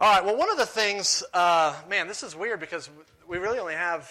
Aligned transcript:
All 0.00 0.08
right, 0.08 0.24
well, 0.24 0.36
one 0.36 0.48
of 0.48 0.56
the 0.56 0.64
things, 0.64 1.24
uh, 1.34 1.74
man, 1.90 2.06
this 2.06 2.22
is 2.22 2.36
weird 2.36 2.60
because 2.60 2.88
we 3.26 3.38
really 3.38 3.58
only 3.58 3.74
have 3.74 4.08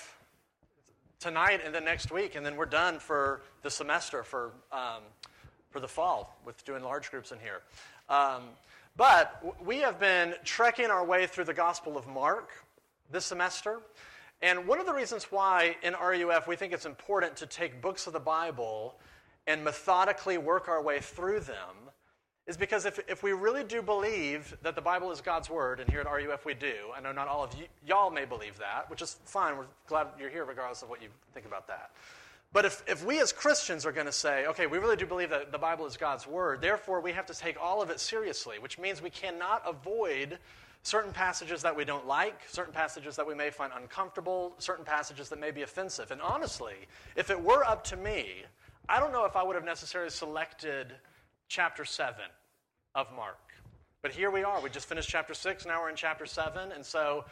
tonight 1.22 1.62
and 1.64 1.74
then 1.74 1.86
next 1.86 2.12
week, 2.12 2.36
and 2.36 2.46
then 2.46 2.58
we're 2.58 2.66
done 2.66 3.00
for 3.00 3.40
the 3.62 3.70
semester 3.72 4.22
for, 4.22 4.52
um, 4.74 5.04
for 5.70 5.80
the 5.80 5.88
fall 5.88 6.38
with 6.44 6.62
doing 6.66 6.84
large 6.84 7.10
groups 7.10 7.32
in 7.32 7.40
here. 7.40 7.62
Um, 8.10 8.44
but 8.98 9.42
we 9.66 9.78
have 9.78 9.98
been 9.98 10.36
trekking 10.44 10.88
our 10.88 11.06
way 11.06 11.26
through 11.26 11.46
the 11.46 11.54
Gospel 11.54 11.96
of 11.96 12.06
Mark 12.06 12.50
this 13.10 13.24
semester. 13.24 13.80
And 14.42 14.68
one 14.68 14.82
of 14.82 14.88
the 14.88 14.94
reasons 14.94 15.32
why 15.32 15.78
in 15.84 15.94
RUF 15.94 16.50
we 16.50 16.58
think 16.58 16.74
it's 16.74 16.86
important 16.86 17.38
to 17.38 17.46
take 17.46 17.82
books 17.82 18.08
of 18.08 18.12
the 18.12 18.20
Bible 18.20 19.00
and 19.48 19.64
methodically 19.64 20.38
work 20.38 20.68
our 20.68 20.84
way 20.84 21.00
through 21.00 21.40
them 21.40 21.87
is 22.48 22.56
because 22.56 22.86
if, 22.86 23.00
if 23.10 23.24
we 23.24 23.34
really 23.34 23.64
do 23.64 23.82
believe 23.82 24.58
that 24.64 24.76
the 24.76 24.82
Bible 24.82 25.12
is 25.12 25.20
God's 25.20 25.50
Word, 25.50 25.80
and 25.82 25.90
here 25.90 26.00
at 26.00 26.08
RUF 26.08 26.46
we 26.46 26.54
do, 26.54 26.74
I 26.96 27.02
know 27.02 27.12
not 27.12 27.28
all 27.28 27.44
of 27.44 27.54
y- 27.54 27.68
y'all 27.86 28.10
may 28.10 28.26
believe 28.26 28.58
that, 28.60 28.90
which 28.90 29.02
is 29.02 29.18
fine. 29.26 29.58
We're 29.58 29.66
glad 29.88 30.08
you're 30.18 30.30
here 30.30 30.46
regardless 30.46 30.82
of 30.82 30.90
what 30.90 31.02
you 31.02 31.10
think 31.34 31.46
about 31.46 31.68
that. 31.68 31.92
But 32.54 32.64
if, 32.64 32.84
if 32.88 33.06
we 33.06 33.20
as 33.20 33.34
Christians 33.34 33.86
are 33.86 33.92
going 33.92 34.06
to 34.06 34.14
say, 34.14 34.46
okay, 34.48 34.66
we 34.66 34.78
really 34.78 34.96
do 34.96 35.06
believe 35.06 35.30
that 35.32 35.52
the 35.52 35.58
Bible 35.58 35.86
is 35.86 35.98
God's 35.98 36.26
Word, 36.26 36.62
therefore 36.62 37.02
we 37.02 37.12
have 37.12 37.26
to 37.26 37.34
take 37.34 37.62
all 37.62 37.82
of 37.82 37.90
it 37.90 38.00
seriously, 38.00 38.58
which 38.60 38.80
means 38.80 39.02
we 39.02 39.10
cannot 39.10 39.62
avoid 39.66 40.40
certain 40.84 41.12
passages 41.12 41.62
that 41.64 41.76
we 41.76 41.84
don't 41.84 42.08
like, 42.08 42.40
certain 42.48 42.74
passages 42.74 43.18
that 43.18 43.28
we 43.28 43.36
may 43.36 43.50
find 43.50 43.74
uncomfortable, 43.76 44.54
certain 44.58 44.86
passages 44.86 45.28
that 45.28 45.40
may 45.40 45.52
be 45.52 45.64
offensive. 45.64 46.12
And 46.12 46.22
honestly, 46.22 46.76
if 47.18 47.30
it 47.30 47.40
were 47.40 47.66
up 47.66 47.84
to 47.86 47.98
me, 47.98 48.44
I 48.88 49.02
don't 49.02 49.12
know 49.12 49.26
if 49.26 49.36
I 49.36 49.44
would 49.44 49.56
have 49.56 49.66
necessarily 49.66 50.10
selected 50.10 50.94
chapter 51.48 51.86
7 51.86 52.16
of 52.96 53.08
Mark. 53.16 53.38
But 54.02 54.12
here 54.12 54.30
we 54.32 54.44
are. 54.44 54.62
We 54.62 54.70
just 54.70 54.88
finished 54.88 55.10
chapter 55.10 55.34
6, 55.34 55.66
now 55.66 55.82
we're 55.82 55.90
in 55.90 55.96
chapter 55.96 56.26
7. 56.26 56.72
And 56.72 56.86
so 56.86 57.26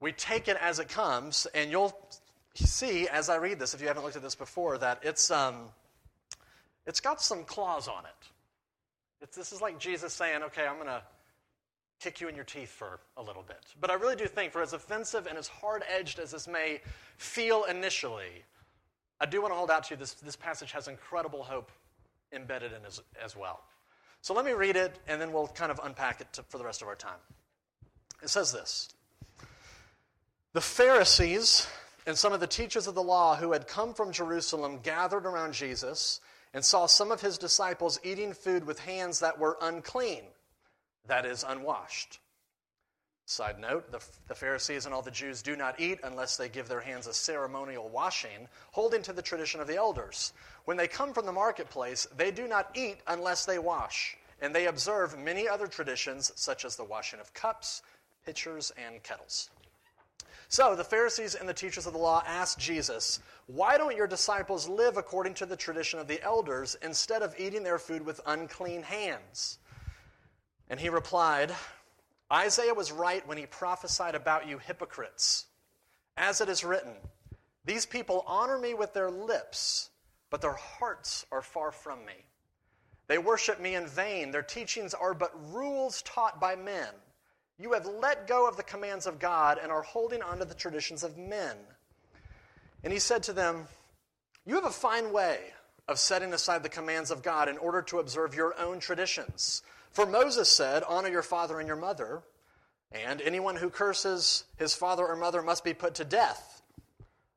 we 0.00 0.12
take 0.12 0.48
it 0.48 0.56
as 0.60 0.78
it 0.78 0.88
comes, 0.88 1.46
and 1.54 1.70
you'll 1.70 1.96
see 2.54 3.08
as 3.08 3.28
I 3.28 3.36
read 3.36 3.58
this, 3.58 3.74
if 3.74 3.80
you 3.80 3.88
haven't 3.88 4.02
looked 4.02 4.16
at 4.16 4.22
this 4.22 4.34
before, 4.34 4.78
that 4.78 5.00
it's, 5.02 5.30
um, 5.30 5.68
it's 6.86 7.00
got 7.00 7.20
some 7.22 7.44
claws 7.44 7.88
on 7.88 8.04
it. 8.04 8.28
It's, 9.22 9.36
this 9.36 9.52
is 9.52 9.62
like 9.62 9.78
Jesus 9.78 10.12
saying, 10.12 10.42
okay, 10.42 10.66
I'm 10.66 10.76
going 10.76 10.88
to 10.88 11.02
kick 12.00 12.20
you 12.20 12.28
in 12.28 12.34
your 12.34 12.44
teeth 12.44 12.70
for 12.70 13.00
a 13.16 13.22
little 13.22 13.42
bit. 13.42 13.64
But 13.80 13.90
I 13.90 13.94
really 13.94 14.16
do 14.16 14.26
think, 14.26 14.52
for 14.52 14.60
as 14.60 14.72
offensive 14.72 15.26
and 15.26 15.38
as 15.38 15.48
hard 15.48 15.82
edged 15.88 16.18
as 16.18 16.32
this 16.32 16.46
may 16.46 16.80
feel 17.16 17.64
initially, 17.64 18.44
I 19.20 19.26
do 19.26 19.40
want 19.40 19.52
to 19.52 19.56
hold 19.56 19.70
out 19.70 19.84
to 19.84 19.94
you 19.94 19.98
this, 19.98 20.14
this 20.14 20.36
passage 20.36 20.72
has 20.72 20.88
incredible 20.88 21.42
hope 21.42 21.70
embedded 22.32 22.72
in 22.72 22.84
as, 22.86 23.00
as 23.22 23.36
well. 23.36 23.60
So 24.20 24.32
let 24.34 24.44
me 24.44 24.52
read 24.52 24.76
it, 24.76 24.98
and 25.06 25.20
then 25.20 25.32
we'll 25.32 25.48
kind 25.48 25.70
of 25.70 25.80
unpack 25.84 26.20
it 26.20 26.32
to, 26.34 26.42
for 26.44 26.58
the 26.58 26.64
rest 26.64 26.82
of 26.82 26.88
our 26.88 26.94
time. 26.94 27.18
It 28.22 28.30
says 28.30 28.52
this 28.52 28.88
The 30.52 30.60
Pharisees 30.60 31.66
and 32.06 32.16
some 32.16 32.32
of 32.32 32.40
the 32.40 32.46
teachers 32.46 32.86
of 32.86 32.94
the 32.94 33.02
law 33.02 33.36
who 33.36 33.52
had 33.52 33.66
come 33.66 33.94
from 33.94 34.12
Jerusalem 34.12 34.80
gathered 34.82 35.26
around 35.26 35.54
Jesus 35.54 36.20
and 36.52 36.64
saw 36.64 36.86
some 36.86 37.10
of 37.10 37.20
his 37.20 37.38
disciples 37.38 37.98
eating 38.04 38.32
food 38.32 38.64
with 38.64 38.78
hands 38.78 39.20
that 39.20 39.38
were 39.38 39.58
unclean, 39.60 40.22
that 41.06 41.26
is, 41.26 41.44
unwashed. 41.46 42.20
Side 43.26 43.58
note 43.58 43.90
the, 43.90 44.00
the, 44.28 44.34
Pharisees 44.34 44.84
and 44.84 44.94
all 44.94 45.00
the 45.00 45.10
Jews 45.10 45.40
do 45.40 45.56
not 45.56 45.80
eat 45.80 45.98
unless 46.04 46.36
they 46.36 46.50
give 46.50 46.68
their 46.68 46.80
hands 46.80 47.06
a 47.06 47.14
ceremonial 47.14 47.88
washing, 47.88 48.48
holding 48.72 49.02
to 49.02 49.14
the 49.14 49.22
tradition 49.22 49.60
of 49.60 49.66
the 49.66 49.76
elders. 49.76 50.34
When 50.66 50.76
they 50.76 50.88
come 50.88 51.14
from 51.14 51.24
the 51.24 51.32
marketplace, 51.32 52.06
they 52.16 52.30
do 52.30 52.46
not 52.46 52.70
eat 52.74 52.98
unless 53.06 53.46
they 53.46 53.58
wash, 53.58 54.18
and 54.42 54.54
they 54.54 54.66
observe 54.66 55.18
many 55.18 55.48
other 55.48 55.66
traditions, 55.66 56.32
such 56.36 56.66
as 56.66 56.76
the 56.76 56.84
washing 56.84 57.18
of 57.18 57.32
cups, 57.32 57.80
pitchers, 58.26 58.72
and 58.76 59.02
kettles. 59.02 59.48
So 60.48 60.76
the 60.76 60.84
Pharisees 60.84 61.34
and 61.34 61.48
the 61.48 61.54
teachers 61.54 61.86
of 61.86 61.94
the 61.94 61.98
law 61.98 62.22
asked 62.26 62.58
Jesus, 62.58 63.20
Why 63.46 63.78
don't 63.78 63.96
your 63.96 64.06
disciples 64.06 64.68
live 64.68 64.98
according 64.98 65.34
to 65.34 65.46
the 65.46 65.56
tradition 65.56 65.98
of 65.98 66.08
the 66.08 66.22
elders 66.22 66.76
instead 66.82 67.22
of 67.22 67.34
eating 67.38 67.62
their 67.62 67.78
food 67.78 68.04
with 68.04 68.20
unclean 68.26 68.82
hands? 68.82 69.58
And 70.68 70.78
he 70.78 70.90
replied, 70.90 71.52
Isaiah 72.32 72.74
was 72.74 72.92
right 72.92 73.26
when 73.26 73.38
he 73.38 73.46
prophesied 73.46 74.14
about 74.14 74.48
you 74.48 74.58
hypocrites. 74.58 75.46
As 76.16 76.40
it 76.40 76.48
is 76.48 76.64
written, 76.64 76.94
These 77.64 77.86
people 77.86 78.24
honor 78.26 78.58
me 78.58 78.74
with 78.74 78.94
their 78.94 79.10
lips, 79.10 79.90
but 80.30 80.40
their 80.40 80.54
hearts 80.54 81.26
are 81.30 81.42
far 81.42 81.70
from 81.70 82.04
me. 82.04 82.26
They 83.06 83.18
worship 83.18 83.60
me 83.60 83.74
in 83.74 83.86
vain. 83.86 84.30
Their 84.30 84.42
teachings 84.42 84.94
are 84.94 85.14
but 85.14 85.32
rules 85.52 86.02
taught 86.02 86.40
by 86.40 86.56
men. 86.56 86.88
You 87.58 87.72
have 87.72 87.86
let 87.86 88.26
go 88.26 88.48
of 88.48 88.56
the 88.56 88.62
commands 88.62 89.06
of 89.06 89.18
God 89.18 89.58
and 89.62 89.70
are 89.70 89.82
holding 89.82 90.22
on 90.22 90.38
to 90.38 90.44
the 90.44 90.54
traditions 90.54 91.04
of 91.04 91.18
men. 91.18 91.56
And 92.82 92.92
he 92.92 92.98
said 92.98 93.22
to 93.24 93.32
them, 93.32 93.68
You 94.44 94.54
have 94.54 94.64
a 94.64 94.70
fine 94.70 95.12
way 95.12 95.38
of 95.86 95.98
setting 95.98 96.32
aside 96.32 96.62
the 96.62 96.68
commands 96.68 97.10
of 97.10 97.22
God 97.22 97.48
in 97.48 97.58
order 97.58 97.82
to 97.82 97.98
observe 97.98 98.34
your 98.34 98.58
own 98.58 98.80
traditions. 98.80 99.62
For 99.94 100.04
Moses 100.04 100.50
said, 100.50 100.82
Honor 100.82 101.08
your 101.08 101.22
father 101.22 101.58
and 101.58 101.66
your 101.66 101.76
mother, 101.76 102.22
and 102.92 103.22
anyone 103.22 103.56
who 103.56 103.70
curses 103.70 104.44
his 104.56 104.74
father 104.74 105.06
or 105.06 105.16
mother 105.16 105.40
must 105.40 105.64
be 105.64 105.72
put 105.72 105.94
to 105.94 106.04
death. 106.04 106.62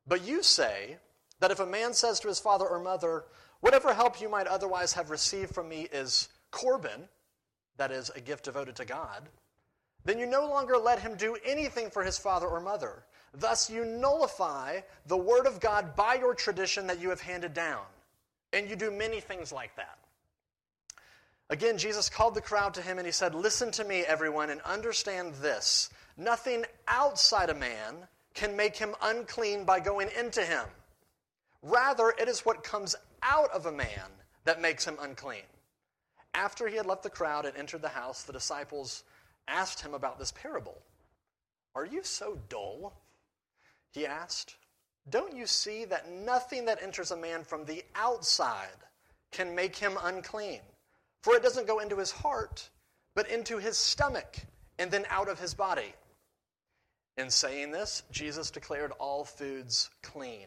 But 0.06 0.26
you 0.26 0.42
say 0.42 0.98
that 1.40 1.50
if 1.50 1.60
a 1.60 1.66
man 1.66 1.94
says 1.94 2.20
to 2.20 2.28
his 2.28 2.40
father 2.40 2.66
or 2.66 2.78
mother, 2.78 3.24
Whatever 3.60 3.92
help 3.92 4.20
you 4.20 4.28
might 4.28 4.46
otherwise 4.46 4.92
have 4.92 5.10
received 5.10 5.54
from 5.54 5.68
me 5.68 5.88
is 5.92 6.28
Corban, 6.50 7.08
that 7.76 7.90
is, 7.90 8.10
a 8.10 8.20
gift 8.20 8.44
devoted 8.44 8.76
to 8.76 8.84
God, 8.84 9.28
then 10.04 10.18
you 10.18 10.26
no 10.26 10.48
longer 10.48 10.78
let 10.78 11.00
him 11.00 11.16
do 11.16 11.36
anything 11.44 11.90
for 11.90 12.04
his 12.04 12.18
father 12.18 12.46
or 12.46 12.60
mother. 12.60 13.04
Thus, 13.34 13.68
you 13.68 13.84
nullify 13.84 14.80
the 15.06 15.16
word 15.16 15.46
of 15.46 15.60
God 15.60 15.94
by 15.96 16.14
your 16.14 16.34
tradition 16.34 16.86
that 16.86 17.00
you 17.00 17.10
have 17.10 17.20
handed 17.20 17.52
down. 17.52 17.84
And 18.52 18.70
you 18.70 18.76
do 18.76 18.90
many 18.90 19.20
things 19.20 19.52
like 19.52 19.74
that. 19.76 19.98
Again, 21.50 21.78
Jesus 21.78 22.10
called 22.10 22.34
the 22.34 22.40
crowd 22.40 22.74
to 22.74 22.82
him 22.82 22.98
and 22.98 23.06
he 23.06 23.12
said, 23.12 23.34
Listen 23.34 23.70
to 23.72 23.84
me, 23.84 24.00
everyone, 24.00 24.50
and 24.50 24.60
understand 24.62 25.34
this. 25.36 25.88
Nothing 26.16 26.64
outside 26.86 27.48
a 27.48 27.54
man 27.54 28.06
can 28.34 28.56
make 28.56 28.76
him 28.76 28.94
unclean 29.02 29.64
by 29.64 29.80
going 29.80 30.08
into 30.18 30.44
him. 30.44 30.64
Rather, 31.62 32.14
it 32.20 32.28
is 32.28 32.40
what 32.40 32.62
comes 32.62 32.94
out 33.22 33.50
of 33.50 33.66
a 33.66 33.72
man 33.72 34.10
that 34.44 34.60
makes 34.60 34.84
him 34.84 34.96
unclean. 35.00 35.42
After 36.34 36.68
he 36.68 36.76
had 36.76 36.86
left 36.86 37.02
the 37.02 37.10
crowd 37.10 37.46
and 37.46 37.56
entered 37.56 37.82
the 37.82 37.88
house, 37.88 38.22
the 38.22 38.32
disciples 38.32 39.04
asked 39.48 39.80
him 39.80 39.94
about 39.94 40.18
this 40.18 40.32
parable. 40.32 40.78
Are 41.74 41.86
you 41.86 42.02
so 42.04 42.38
dull? 42.48 42.92
He 43.90 44.06
asked. 44.06 44.56
Don't 45.10 45.34
you 45.34 45.46
see 45.46 45.86
that 45.86 46.10
nothing 46.10 46.66
that 46.66 46.82
enters 46.82 47.10
a 47.10 47.16
man 47.16 47.42
from 47.42 47.64
the 47.64 47.82
outside 47.94 48.68
can 49.32 49.54
make 49.54 49.74
him 49.74 49.96
unclean? 50.02 50.60
For 51.22 51.34
it 51.34 51.42
doesn't 51.42 51.66
go 51.66 51.80
into 51.80 51.98
his 51.98 52.10
heart, 52.10 52.68
but 53.14 53.30
into 53.30 53.58
his 53.58 53.76
stomach, 53.76 54.38
and 54.78 54.90
then 54.90 55.04
out 55.10 55.28
of 55.28 55.40
his 55.40 55.54
body. 55.54 55.94
In 57.16 57.30
saying 57.30 57.72
this, 57.72 58.04
Jesus 58.12 58.50
declared 58.50 58.92
all 58.92 59.24
foods 59.24 59.90
clean. 60.02 60.46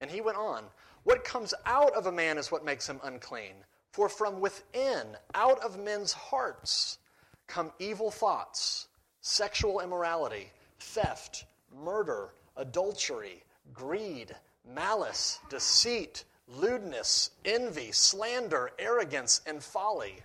And 0.00 0.10
he 0.10 0.20
went 0.20 0.38
on 0.38 0.64
What 1.04 1.24
comes 1.24 1.54
out 1.66 1.94
of 1.94 2.06
a 2.06 2.12
man 2.12 2.38
is 2.38 2.50
what 2.50 2.64
makes 2.64 2.88
him 2.88 3.00
unclean. 3.04 3.54
For 3.92 4.08
from 4.08 4.40
within, 4.40 5.16
out 5.34 5.58
of 5.60 5.78
men's 5.78 6.12
hearts, 6.12 6.98
come 7.46 7.72
evil 7.78 8.10
thoughts, 8.10 8.88
sexual 9.20 9.80
immorality, 9.80 10.50
theft, 10.78 11.44
murder, 11.74 12.34
adultery, 12.56 13.42
greed, 13.72 14.34
malice, 14.64 15.38
deceit 15.48 16.24
lewdness, 16.48 17.30
envy, 17.44 17.92
slander, 17.92 18.70
arrogance, 18.78 19.40
and 19.46 19.62
folly. 19.62 20.16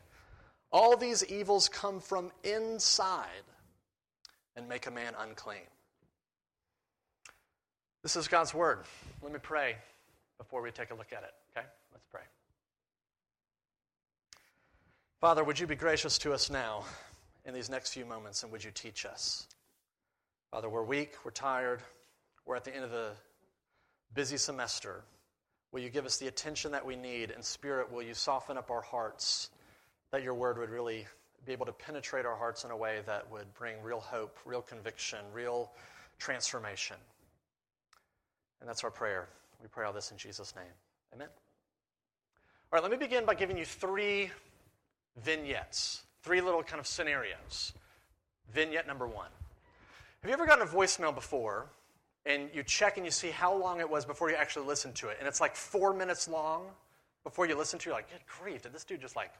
All 0.72 0.96
these 0.96 1.26
evils 1.26 1.68
come 1.68 2.00
from 2.00 2.32
inside 2.44 3.28
and 4.56 4.70
make 4.70 4.88
a 4.88 4.92
man 4.92 5.14
unclean. 5.20 5.60
This 8.04 8.16
is 8.16 8.28
God's 8.28 8.54
word. 8.54 8.80
Let 9.22 9.32
me 9.32 9.40
pray 9.42 9.76
before 10.38 10.62
we 10.62 10.72
take 10.72 10.92
a 10.92 10.96
look 10.96 11.14
at 11.14 11.24
it, 11.24 11.34
okay? 11.52 11.66
Let's 11.92 12.06
pray. 12.12 12.22
Father, 15.20 15.44
would 15.44 15.60
you 15.60 15.68
be 15.68 15.76
gracious 15.76 16.18
to 16.20 16.34
us 16.34 16.50
now 16.50 16.84
in 17.46 17.54
these 17.54 17.70
next 17.70 17.94
few 17.94 18.06
moments 18.06 18.44
and 18.44 18.52
would 18.52 18.64
you 18.64 18.72
teach 18.72 19.06
us? 19.06 19.48
Father, 20.50 20.68
we're 20.68 20.84
weak, 20.84 21.14
we're 21.24 21.32
tired, 21.32 21.82
we're 22.46 22.56
at 22.56 22.64
the 22.64 22.76
end 22.76 22.84
of 22.84 22.92
the 22.92 23.12
busy 24.14 24.38
semester. 24.38 25.04
Will 25.72 25.80
you 25.80 25.90
give 25.90 26.06
us 26.06 26.18
the 26.18 26.28
attention 26.28 26.72
that 26.74 26.86
we 26.86 26.96
need? 26.96 27.32
And 27.32 27.44
Spirit, 27.44 27.92
will 27.92 28.02
you 28.02 28.14
soften 28.14 28.58
up 28.58 28.70
our 28.70 28.82
hearts 28.82 29.50
that 30.12 30.24
your 30.24 30.34
word 30.34 30.58
would 30.58 30.70
really 30.70 31.08
be 31.46 31.54
able 31.54 31.66
to 31.66 31.72
penetrate 31.72 32.26
our 32.26 32.36
hearts 32.36 32.66
in 32.66 32.72
a 32.72 32.78
way 32.78 33.00
that 33.06 33.32
would 33.32 33.54
bring 33.54 33.82
real 33.82 34.00
hope, 34.00 34.38
real 34.46 34.62
conviction, 34.62 35.20
real 35.34 35.72
transformation? 36.20 36.98
And 38.60 38.70
that's 38.70 38.84
our 38.84 38.92
prayer. 38.92 39.30
We 39.62 39.68
pray 39.68 39.86
all 39.86 39.94
this 39.94 40.12
in 40.12 40.18
Jesus' 40.18 40.54
name. 40.56 40.66
Amen. 41.14 41.30
All 42.72 42.78
right, 42.78 42.84
let 42.84 42.92
me 42.92 42.98
begin 42.98 43.26
by 43.26 43.34
giving 43.34 43.58
you 43.58 43.66
three 43.66 44.30
vignettes, 45.24 46.04
three 46.24 46.42
little 46.42 46.64
kind 46.64 46.80
of 46.80 46.88
scenarios. 46.88 47.74
Vignette 48.54 48.88
number 48.88 49.08
one. 49.08 49.30
Have 50.22 50.30
you 50.30 50.34
ever 50.34 50.46
gotten 50.46 50.68
a 50.68 50.70
voicemail 50.70 51.14
before 51.14 51.70
and 52.26 52.50
you 52.54 52.64
check 52.64 52.98
and 52.98 53.06
you 53.06 53.12
see 53.12 53.30
how 53.30 53.56
long 53.56 53.80
it 53.80 53.90
was 53.90 54.06
before 54.06 54.30
you 54.30 54.36
actually 54.36 54.68
listened 54.68 54.96
to 54.96 55.10
it? 55.10 55.18
And 55.20 55.28
it's 55.28 55.42
like 55.42 55.56
four 55.56 55.94
minutes 55.94 56.28
long 56.28 56.66
before 57.24 57.48
you 57.48 57.56
listen 57.58 57.80
to 57.80 57.84
it. 57.84 57.86
You're 57.88 57.96
like, 57.96 58.10
good 58.10 58.26
grief, 58.28 58.64
did 58.64 58.74
this 58.74 58.84
dude 58.84 59.02
just 59.02 59.16
like 59.16 59.32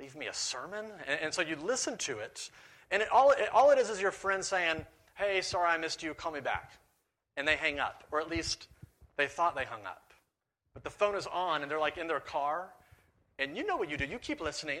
leave 0.00 0.16
me 0.16 0.26
a 0.26 0.34
sermon? 0.34 0.86
And, 1.06 1.20
and 1.20 1.34
so 1.34 1.42
you 1.42 1.56
listen 1.56 1.96
to 1.98 2.18
it, 2.18 2.50
and 2.90 3.02
it, 3.02 3.08
all, 3.10 3.30
it, 3.30 3.48
all 3.52 3.70
it 3.70 3.78
is 3.78 3.88
is 3.88 4.00
your 4.00 4.10
friend 4.10 4.44
saying, 4.44 4.84
hey, 5.14 5.40
sorry 5.40 5.68
I 5.68 5.78
missed 5.78 6.02
you, 6.02 6.14
call 6.14 6.32
me 6.32 6.40
back. 6.40 6.72
And 7.36 7.46
they 7.46 7.56
hang 7.56 7.78
up, 7.78 8.04
or 8.10 8.20
at 8.20 8.28
least 8.28 8.68
they 9.16 9.26
thought 9.26 9.54
they 9.54 9.64
hung 9.64 9.84
up. 9.86 10.12
But 10.74 10.84
the 10.84 10.90
phone 10.90 11.14
is 11.14 11.26
on, 11.26 11.62
and 11.62 11.70
they're 11.70 11.80
like 11.80 11.98
in 11.98 12.06
their 12.06 12.20
car, 12.20 12.68
and 13.38 13.56
you 13.56 13.66
know 13.66 13.76
what 13.76 13.90
you 13.90 13.96
do. 13.96 14.04
You 14.04 14.18
keep 14.18 14.40
listening 14.40 14.80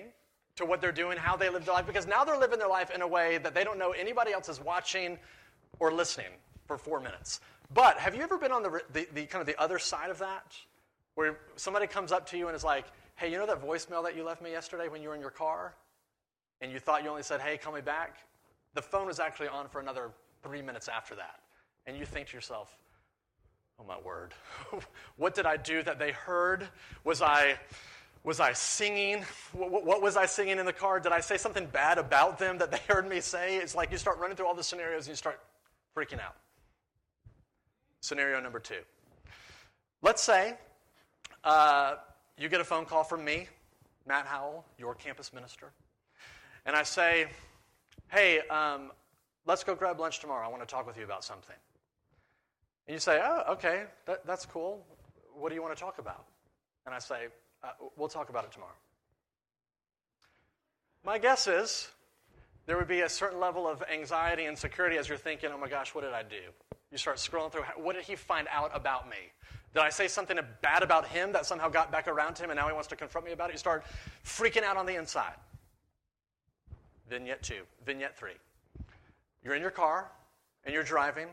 to 0.56 0.66
what 0.66 0.80
they're 0.80 0.92
doing, 0.92 1.16
how 1.16 1.36
they 1.36 1.48
live 1.48 1.64
their 1.64 1.74
life, 1.74 1.86
because 1.86 2.06
now 2.06 2.24
they're 2.24 2.38
living 2.38 2.58
their 2.58 2.68
life 2.68 2.90
in 2.90 3.00
a 3.00 3.08
way 3.08 3.38
that 3.38 3.54
they 3.54 3.64
don't 3.64 3.78
know 3.78 3.92
anybody 3.92 4.32
else 4.32 4.48
is 4.48 4.60
watching 4.60 5.18
or 5.78 5.92
listening 5.92 6.32
for 6.72 6.78
four 6.78 7.00
minutes. 7.00 7.40
But 7.74 7.98
have 7.98 8.14
you 8.14 8.22
ever 8.22 8.38
been 8.38 8.52
on 8.52 8.62
the, 8.62 8.80
the, 8.92 9.06
the 9.12 9.26
kind 9.26 9.40
of 9.40 9.46
the 9.46 9.60
other 9.60 9.78
side 9.78 10.10
of 10.10 10.18
that? 10.18 10.54
Where 11.14 11.38
somebody 11.56 11.86
comes 11.86 12.12
up 12.12 12.26
to 12.30 12.38
you 12.38 12.48
and 12.48 12.56
is 12.56 12.64
like, 12.64 12.86
hey, 13.16 13.30
you 13.30 13.36
know 13.36 13.46
that 13.46 13.62
voicemail 13.62 14.02
that 14.04 14.16
you 14.16 14.24
left 14.24 14.40
me 14.40 14.50
yesterday 14.52 14.88
when 14.88 15.02
you 15.02 15.10
were 15.10 15.14
in 15.14 15.20
your 15.20 15.30
car? 15.30 15.74
And 16.62 16.72
you 16.72 16.78
thought 16.78 17.04
you 17.04 17.10
only 17.10 17.22
said, 17.22 17.40
hey, 17.40 17.58
call 17.58 17.74
me 17.74 17.82
back? 17.82 18.16
The 18.74 18.80
phone 18.80 19.06
was 19.06 19.20
actually 19.20 19.48
on 19.48 19.68
for 19.68 19.80
another 19.80 20.10
three 20.42 20.62
minutes 20.62 20.88
after 20.88 21.14
that. 21.16 21.40
And 21.86 21.96
you 21.96 22.06
think 22.06 22.28
to 22.28 22.34
yourself, 22.34 22.74
oh 23.78 23.84
my 23.86 23.98
word, 24.00 24.32
what 25.16 25.34
did 25.34 25.44
I 25.44 25.58
do 25.58 25.82
that 25.82 25.98
they 25.98 26.12
heard? 26.12 26.66
Was 27.04 27.20
I 27.20 27.58
was 28.24 28.40
I 28.40 28.52
singing? 28.52 29.24
What, 29.52 29.84
what, 29.84 30.00
was 30.00 30.16
I 30.16 30.26
singing 30.26 30.58
in 30.58 30.64
the 30.64 30.72
car? 30.72 31.00
Did 31.00 31.10
I 31.10 31.20
say 31.20 31.36
something 31.36 31.66
bad 31.66 31.98
about 31.98 32.38
them 32.38 32.56
that 32.58 32.70
they 32.70 32.78
heard 32.88 33.06
me 33.06 33.20
say? 33.20 33.56
It's 33.56 33.74
like 33.74 33.90
you 33.90 33.98
start 33.98 34.18
running 34.18 34.36
through 34.36 34.46
all 34.46 34.54
the 34.54 34.62
scenarios 34.62 35.06
and 35.06 35.08
you 35.08 35.16
start 35.16 35.40
freaking 35.96 36.20
out. 36.20 36.36
Scenario 38.02 38.40
number 38.40 38.58
two. 38.58 38.80
Let's 40.02 40.20
say 40.20 40.54
uh, 41.44 41.94
you 42.36 42.48
get 42.48 42.60
a 42.60 42.64
phone 42.64 42.84
call 42.84 43.04
from 43.04 43.24
me, 43.24 43.46
Matt 44.06 44.26
Howell, 44.26 44.64
your 44.76 44.96
campus 44.96 45.32
minister, 45.32 45.70
and 46.66 46.74
I 46.74 46.82
say, 46.82 47.28
hey, 48.10 48.40
um, 48.50 48.90
let's 49.46 49.62
go 49.62 49.76
grab 49.76 50.00
lunch 50.00 50.18
tomorrow. 50.18 50.44
I 50.44 50.50
want 50.50 50.62
to 50.62 50.66
talk 50.66 50.84
with 50.84 50.98
you 50.98 51.04
about 51.04 51.22
something. 51.22 51.54
And 52.88 52.94
you 52.94 52.98
say, 52.98 53.20
oh, 53.22 53.52
okay, 53.52 53.84
that, 54.06 54.26
that's 54.26 54.46
cool. 54.46 54.84
What 55.32 55.50
do 55.50 55.54
you 55.54 55.62
want 55.62 55.74
to 55.76 55.80
talk 55.80 55.98
about? 55.98 56.24
And 56.84 56.94
I 56.94 56.98
say, 56.98 57.28
uh, 57.62 57.68
we'll 57.96 58.08
talk 58.08 58.30
about 58.30 58.44
it 58.44 58.50
tomorrow. 58.50 58.72
My 61.04 61.18
guess 61.18 61.46
is 61.46 61.88
there 62.66 62.76
would 62.76 62.88
be 62.88 63.02
a 63.02 63.08
certain 63.08 63.38
level 63.38 63.68
of 63.68 63.80
anxiety 63.92 64.46
and 64.46 64.58
security 64.58 64.96
as 64.96 65.08
you're 65.08 65.18
thinking, 65.18 65.50
oh 65.54 65.58
my 65.58 65.68
gosh, 65.68 65.94
what 65.94 66.02
did 66.02 66.12
I 66.12 66.24
do? 66.24 66.50
You 66.92 66.98
start 66.98 67.16
scrolling 67.16 67.50
through, 67.50 67.62
what 67.76 67.96
did 67.96 68.04
he 68.04 68.14
find 68.14 68.46
out 68.52 68.70
about 68.74 69.08
me? 69.08 69.16
Did 69.72 69.82
I 69.82 69.88
say 69.88 70.06
something 70.06 70.38
bad 70.60 70.82
about 70.82 71.08
him 71.08 71.32
that 71.32 71.46
somehow 71.46 71.70
got 71.70 71.90
back 71.90 72.06
around 72.06 72.34
to 72.34 72.44
him 72.44 72.50
and 72.50 72.58
now 72.58 72.68
he 72.68 72.74
wants 72.74 72.88
to 72.88 72.96
confront 72.96 73.26
me 73.26 73.32
about 73.32 73.48
it? 73.48 73.54
You 73.54 73.58
start 73.58 73.84
freaking 74.24 74.62
out 74.62 74.76
on 74.76 74.84
the 74.84 74.96
inside. 74.96 75.32
Vignette 77.08 77.42
two, 77.42 77.62
vignette 77.86 78.16
three. 78.16 78.34
You're 79.42 79.54
in 79.54 79.62
your 79.62 79.70
car 79.70 80.10
and 80.64 80.74
you're 80.74 80.84
driving 80.84 81.28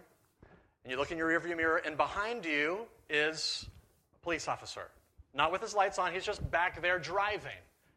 and 0.84 0.92
you 0.92 0.98
look 0.98 1.12
in 1.12 1.18
your 1.18 1.30
rearview 1.30 1.58
mirror 1.58 1.82
and 1.86 1.98
behind 1.98 2.46
you 2.46 2.80
is 3.10 3.68
a 4.16 4.24
police 4.24 4.48
officer. 4.48 4.90
Not 5.34 5.52
with 5.52 5.62
his 5.62 5.76
lights 5.76 6.00
on, 6.00 6.14
he's 6.14 6.26
just 6.26 6.50
back 6.50 6.82
there 6.82 7.00
driving. 7.00 7.52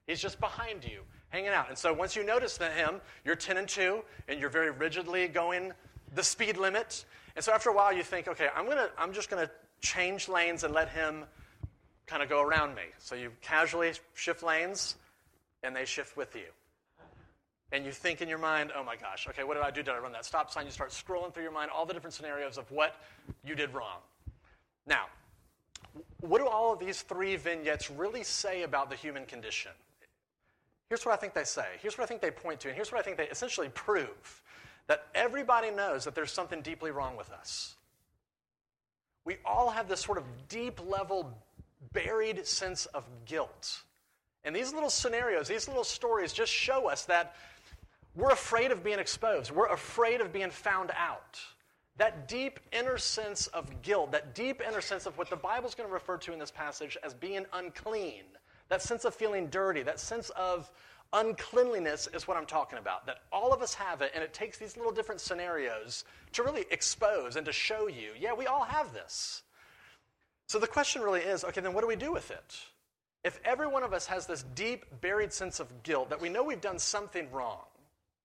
He's 0.09 0.21
just 0.21 0.41
behind 0.41 0.85
you, 0.85 1.03
hanging 1.29 1.51
out. 1.51 1.69
And 1.69 1.79
so 1.79 1.93
once 1.93 2.17
you 2.17 2.25
notice 2.25 2.57
that 2.59 2.73
him, 2.73 3.01
you're 3.25 3.37
10 3.37 3.57
and 3.57 3.69
2, 3.69 4.03
and 4.29 4.41
you're 4.41 4.51
very 4.51 4.71
rigidly 4.71 5.29
going 5.29 5.73
the 6.15 6.23
speed 6.23 6.57
limit. 6.57 7.05
And 7.37 7.45
so 7.45 7.53
after 7.53 7.71
a 7.71 7.75
while, 7.75 7.93
you 7.93 8.03
think, 8.03 8.29
okay, 8.29 8.49
I'm, 8.55 8.67
gonna, 8.67 8.89
I'm 8.99 9.13
just 9.13 9.31
going 9.31 9.47
to 9.47 9.51
change 9.81 10.29
lanes 10.29 10.65
and 10.65 10.75
let 10.75 10.89
him 10.89 11.25
kind 12.07 12.23
of 12.23 12.29
go 12.29 12.43
around 12.43 12.75
me. 12.75 12.83
So 12.99 13.15
you 13.15 13.33
casually 13.41 13.93
shift 14.15 14.43
lanes, 14.43 14.97
and 15.63 15.75
they 15.75 15.85
shift 15.85 16.17
with 16.17 16.35
you. 16.35 16.43
And 17.73 17.87
you 17.87 17.93
think 17.93 18.21
in 18.21 18.29
your 18.29 18.39
mind, 18.39 18.71
oh 18.77 18.85
my 18.85 18.97
gosh, 18.97 19.27
okay, 19.31 19.45
what 19.45 19.55
did 19.55 19.63
I 19.63 19.71
do? 19.71 19.83
Did 19.83 19.95
I 19.95 19.99
run 19.99 20.13
that 20.13 20.27
stop 20.27 20.51
sign? 20.51 20.67
You 20.67 20.73
start 20.73 20.91
scrolling 20.91 21.33
through 21.33 21.45
your 21.45 21.53
mind 21.53 21.71
all 21.75 21.87
the 21.87 21.95
different 21.95 22.13
scenarios 22.13 22.59
of 22.59 22.71
what 22.71 22.97
you 23.45 23.55
did 23.55 23.73
wrong. 23.73 24.01
Now, 24.87 25.07
what 26.21 26.39
do 26.39 26.47
all 26.47 26.75
of 26.75 26.79
these 26.79 27.03
three 27.03 27.37
vignettes 27.37 27.91
really 27.91 28.25
say 28.25 28.63
about 28.63 28.91
the 28.91 28.97
human 28.97 29.25
condition? 29.25 29.73
Here's 30.91 31.07
what 31.07 31.13
I 31.13 31.17
think 31.17 31.33
they 31.33 31.45
say. 31.45 31.65
Here's 31.81 31.97
what 31.97 32.05
I 32.05 32.07
think 32.07 32.21
they 32.21 32.31
point 32.31 32.61
to. 32.61 32.69
And 32.69 32.75
here's 32.75 32.93
what 32.93 33.01
I 33.01 33.03
think 33.03 33.17
they 33.17 33.29
essentially 33.29 33.71
prove 33.71 34.43
that 34.89 35.07
everybody 35.15 35.71
knows 35.71 36.05
that 36.05 36.15
there's 36.15 36.33
something 36.33 36.63
deeply 36.63 36.91
wrong 36.91 37.17
with 37.17 37.31
us. 37.31 37.77
We 39.25 39.37
all 39.45 39.71
have 39.71 39.89
this 39.89 40.01
sort 40.01 40.19
of 40.19 40.25
deep 40.49 40.81
level, 40.89 41.33
buried 41.93 42.47
sense 42.47 42.87
of 42.87 43.05
guilt. 43.25 43.83
And 44.45 44.55
these 44.55 44.73
little 44.73 44.91
scenarios, 44.91 45.47
these 45.47 45.69
little 45.69 45.85
stories 45.85 46.33
just 46.33 46.53
show 46.53 46.89
us 46.89 47.05
that 47.05 47.37
we're 48.15 48.33
afraid 48.33 48.73
of 48.73 48.83
being 48.83 48.99
exposed, 48.99 49.51
we're 49.51 49.73
afraid 49.73 50.21
of 50.21 50.33
being 50.33 50.51
found 50.51 50.91
out 50.97 51.41
that 51.97 52.27
deep 52.27 52.59
inner 52.73 52.99
sense 52.99 53.47
of 53.49 53.83
guilt, 53.83 54.13
that 54.13 54.35
deep 54.35 54.63
inner 54.67 54.81
sense 54.81 55.07
of 55.07 55.17
what 55.19 55.29
the 55.31 55.37
Bible's 55.37 55.75
going 55.75 55.89
to 55.89 55.93
refer 55.93 56.17
to 56.17 56.33
in 56.33 56.39
this 56.39 56.51
passage 56.51 56.97
as 57.05 57.15
being 57.15 57.45
unclean, 57.53 58.25
that 58.69 58.83
sense 58.83 59.05
of 59.05 59.15
feeling 59.15 59.49
dirty, 59.49 59.83
that 59.83 60.01
sense 60.01 60.31
of 60.31 60.71
uncleanliness 61.13 62.09
is 62.15 62.27
what 62.27 62.37
I'm 62.37 62.47
talking 62.47 62.79
about. 62.79 63.07
That 63.07 63.19
all 63.33 63.53
of 63.53 63.63
us 63.63 63.75
have 63.75 64.01
it, 64.03 64.13
and 64.15 64.23
it 64.23 64.33
takes 64.33 64.59
these 64.59 64.77
little 64.77 64.93
different 64.93 65.21
scenarios 65.21 66.05
to 66.33 66.43
really 66.43 66.65
expose 66.71 67.37
and 67.37 67.45
to 67.47 67.53
show 67.53 67.89
you, 67.89 68.11
yeah, 68.19 68.33
we 68.33 68.47
all 68.47 68.65
have 68.65 68.93
this. 68.93 69.43
So 70.47 70.59
the 70.59 70.67
question 70.67 71.03
really 71.03 71.21
is 71.21 71.45
okay, 71.45 71.61
then 71.61 71.73
what 71.73 71.81
do 71.83 71.87
we 71.87 71.97
do 71.97 72.13
with 72.13 72.31
it? 72.31 72.57
If 73.25 73.41
every 73.45 73.67
one 73.67 73.85
of 73.85 73.93
us 73.93 74.07
has 74.07 74.27
this 74.27 74.45
deep, 74.55 74.85
buried 75.01 75.33
sense 75.33 75.61
of 75.61 75.83
guilt 75.83 76.11
that 76.11 76.21
we 76.21 76.29
know 76.29 76.43
we've 76.43 76.61
done 76.61 76.79
something 76.79 77.31
wrong, 77.31 77.65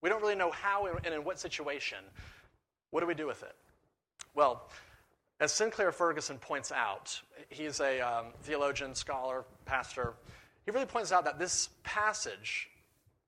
we 0.02 0.10
don't 0.10 0.22
really 0.22 0.36
know 0.36 0.52
how 0.52 0.88
and 0.88 1.14
in 1.14 1.24
what 1.24 1.40
situation, 1.40 2.00
what 2.92 3.02
do 3.02 3.08
we 3.08 3.14
do 3.14 3.28
with 3.28 3.44
it? 3.44 3.56
Well, 4.34 4.70
as 5.40 5.52
Sinclair 5.52 5.92
Ferguson 5.92 6.38
points 6.38 6.72
out, 6.72 7.22
he's 7.50 7.80
a 7.80 8.00
um, 8.00 8.26
theologian, 8.42 8.96
scholar, 8.96 9.46
pastor. 9.66 10.14
He 10.66 10.72
really 10.72 10.86
points 10.86 11.12
out 11.12 11.26
that 11.26 11.38
this 11.38 11.70
passage 11.84 12.70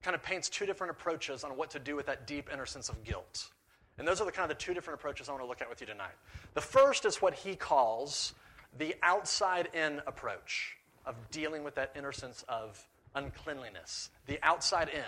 kind 0.03 0.15
of 0.15 0.23
paints 0.23 0.49
two 0.49 0.65
different 0.65 0.91
approaches 0.91 1.43
on 1.43 1.51
what 1.51 1.71
to 1.71 1.79
do 1.79 1.95
with 1.95 2.05
that 2.05 2.25
deep 2.25 2.49
inner 2.51 2.65
sense 2.65 2.89
of 2.89 3.03
guilt. 3.03 3.49
And 3.97 4.07
those 4.07 4.21
are 4.21 4.25
the 4.25 4.31
kind 4.31 4.49
of 4.49 4.57
the 4.57 4.63
two 4.63 4.73
different 4.73 4.99
approaches 4.99 5.27
I 5.27 5.33
want 5.33 5.43
to 5.43 5.47
look 5.47 5.61
at 5.61 5.69
with 5.69 5.81
you 5.81 5.87
tonight. 5.87 6.15
The 6.53 6.61
first 6.61 7.05
is 7.05 7.17
what 7.21 7.33
he 7.33 7.55
calls 7.55 8.33
the 8.77 8.95
outside 9.03 9.69
in 9.73 10.01
approach 10.07 10.77
of 11.05 11.15
dealing 11.31 11.63
with 11.63 11.75
that 11.75 11.91
inner 11.97 12.13
sense 12.13 12.45
of 12.47 12.87
uncleanliness, 13.15 14.09
the 14.25 14.39
outside 14.41 14.89
in. 14.89 15.03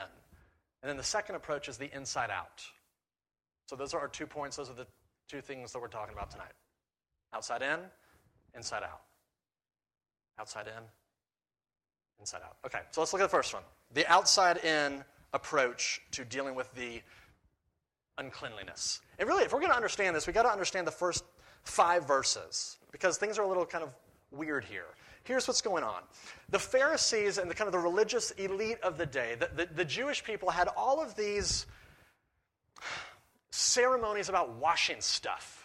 And 0.81 0.89
then 0.89 0.97
the 0.97 1.03
second 1.03 1.35
approach 1.35 1.69
is 1.69 1.77
the 1.77 1.95
inside 1.95 2.31
out. 2.31 2.63
So 3.67 3.75
those 3.75 3.93
are 3.93 3.99
our 3.99 4.07
two 4.07 4.27
points. 4.27 4.57
Those 4.57 4.69
are 4.69 4.73
the 4.73 4.87
two 5.29 5.41
things 5.41 5.71
that 5.71 5.79
we're 5.79 5.87
talking 5.87 6.13
about 6.13 6.31
tonight 6.31 6.51
outside 7.33 7.61
in, 7.61 7.79
inside 8.55 8.83
out. 8.83 9.01
Outside 10.37 10.67
in, 10.67 10.83
inside 12.19 12.41
out. 12.43 12.57
Okay, 12.65 12.79
so 12.91 12.99
let's 12.99 13.13
look 13.13 13.21
at 13.21 13.25
the 13.25 13.37
first 13.37 13.53
one 13.53 13.63
the 13.93 14.09
outside 14.11 14.63
in 14.63 15.03
approach 15.33 16.01
to 16.11 16.25
dealing 16.25 16.55
with 16.55 16.73
the 16.75 17.01
uncleanliness. 18.17 19.01
And 19.19 19.27
really, 19.27 19.43
if 19.43 19.53
we're 19.53 19.59
going 19.59 19.71
to 19.71 19.75
understand 19.75 20.15
this, 20.15 20.27
we've 20.27 20.33
got 20.33 20.43
to 20.43 20.51
understand 20.51 20.87
the 20.87 20.91
first 20.91 21.23
five 21.63 22.07
verses 22.07 22.77
because 22.91 23.17
things 23.17 23.37
are 23.37 23.43
a 23.43 23.47
little 23.47 23.65
kind 23.65 23.83
of 23.83 23.95
weird 24.31 24.63
here. 24.65 24.85
Here's 25.23 25.47
what's 25.47 25.61
going 25.61 25.83
on. 25.83 26.01
The 26.49 26.59
Pharisees 26.59 27.37
and 27.37 27.49
the 27.49 27.55
kind 27.55 27.67
of 27.67 27.71
the 27.71 27.79
religious 27.79 28.31
elite 28.31 28.79
of 28.81 28.97
the 28.97 29.05
day, 29.05 29.35
the, 29.39 29.49
the, 29.55 29.73
the 29.73 29.85
Jewish 29.85 30.23
people 30.23 30.49
had 30.49 30.67
all 30.75 31.01
of 31.01 31.15
these 31.15 31.67
ceremonies 33.51 34.29
about 34.29 34.55
washing 34.55 34.99
stuff. 34.99 35.60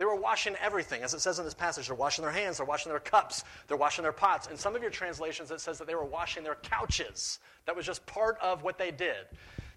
They 0.00 0.06
were 0.06 0.16
washing 0.16 0.56
everything. 0.62 1.02
As 1.02 1.12
it 1.12 1.20
says 1.20 1.38
in 1.38 1.44
this 1.44 1.52
passage, 1.52 1.88
they're 1.88 1.94
washing 1.94 2.24
their 2.24 2.32
hands, 2.32 2.56
they're 2.56 2.64
washing 2.64 2.88
their 2.88 3.00
cups, 3.00 3.44
they're 3.68 3.76
washing 3.76 4.02
their 4.02 4.12
pots. 4.12 4.46
In 4.46 4.56
some 4.56 4.74
of 4.74 4.80
your 4.80 4.90
translations, 4.90 5.50
it 5.50 5.60
says 5.60 5.76
that 5.76 5.86
they 5.86 5.94
were 5.94 6.06
washing 6.06 6.42
their 6.42 6.54
couches. 6.54 7.38
That 7.66 7.76
was 7.76 7.84
just 7.84 8.06
part 8.06 8.38
of 8.40 8.62
what 8.62 8.78
they 8.78 8.92
did. 8.92 9.26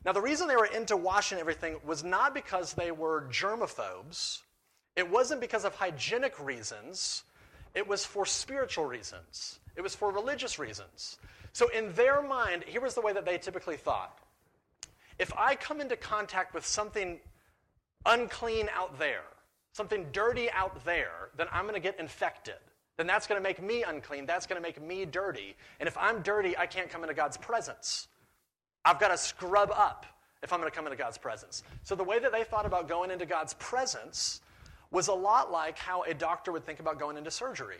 Now, 0.05 0.13
the 0.13 0.21
reason 0.21 0.47
they 0.47 0.55
were 0.55 0.67
into 0.67 0.95
washing 0.95 1.39
everything 1.39 1.75
was 1.85 2.05
not 2.05 2.33
because 2.33 2.71
they 2.71 2.89
were 2.89 3.27
germaphobes, 3.31 4.39
it 4.95 5.11
wasn't 5.11 5.41
because 5.41 5.65
of 5.65 5.75
hygienic 5.75 6.39
reasons, 6.39 7.25
it 7.75 7.85
was 7.85 8.05
for 8.05 8.25
spiritual 8.25 8.85
reasons, 8.85 9.59
it 9.75 9.81
was 9.81 9.93
for 9.93 10.09
religious 10.09 10.57
reasons. 10.57 11.17
So, 11.51 11.67
in 11.67 11.91
their 11.95 12.21
mind, 12.21 12.63
here 12.65 12.79
was 12.79 12.95
the 12.95 13.01
way 13.01 13.11
that 13.11 13.25
they 13.25 13.39
typically 13.39 13.75
thought. 13.75 14.17
If 15.19 15.33
I 15.37 15.55
come 15.55 15.81
into 15.81 15.97
contact 15.97 16.53
with 16.53 16.65
something 16.65 17.19
unclean 18.05 18.69
out 18.73 18.97
there, 18.97 19.23
something 19.73 20.07
dirty 20.11 20.49
out 20.51 20.83
there, 20.85 21.29
then 21.37 21.47
I'm 21.51 21.63
going 21.63 21.73
to 21.75 21.79
get 21.79 21.99
infected. 21.99 22.55
Then 22.97 23.07
that's 23.07 23.27
going 23.27 23.39
to 23.39 23.43
make 23.43 23.61
me 23.61 23.83
unclean. 23.83 24.25
That's 24.25 24.45
going 24.45 24.61
to 24.61 24.61
make 24.61 24.81
me 24.81 25.05
dirty. 25.05 25.55
And 25.79 25.87
if 25.87 25.97
I'm 25.97 26.21
dirty, 26.21 26.55
I 26.57 26.67
can't 26.67 26.89
come 26.89 27.01
into 27.03 27.15
God's 27.15 27.37
presence. 27.37 28.07
I've 28.85 28.99
got 28.99 29.09
to 29.09 29.17
scrub 29.17 29.71
up. 29.71 30.05
if 30.43 30.51
I'm 30.51 30.59
going 30.59 30.69
to 30.69 30.75
come 30.75 30.85
into 30.85 30.97
God's 30.97 31.17
presence. 31.17 31.63
So 31.83 31.95
the 31.95 32.03
way 32.03 32.19
that 32.19 32.31
they 32.31 32.43
thought 32.43 32.65
about 32.65 32.87
going 32.87 33.09
into 33.09 33.25
God's 33.25 33.53
presence 33.55 34.41
was 34.91 35.07
a 35.07 35.13
lot 35.13 35.51
like 35.51 35.77
how 35.77 36.03
a 36.03 36.13
doctor 36.13 36.51
would 36.51 36.65
think 36.65 36.79
about 36.79 36.99
going 36.99 37.17
into 37.17 37.31
surgery. 37.31 37.79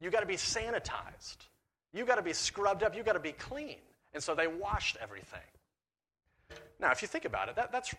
You 0.00 0.10
got 0.10 0.20
to 0.20 0.26
be 0.26 0.36
sanitized. 0.36 1.38
You 1.94 2.04
got 2.04 2.16
to 2.16 2.22
be 2.22 2.32
scrubbed 2.32 2.82
up. 2.82 2.94
You 2.94 3.02
got 3.02 3.14
to 3.14 3.20
be 3.20 3.32
clean. 3.32 3.76
And 4.12 4.22
so 4.22 4.34
they 4.34 4.46
washed 4.46 4.98
everything. 5.00 5.40
Now, 6.80 6.90
if 6.90 7.00
you 7.00 7.08
think 7.08 7.24
about 7.24 7.48
it, 7.48 7.56
that, 7.56 7.72
that's, 7.72 7.94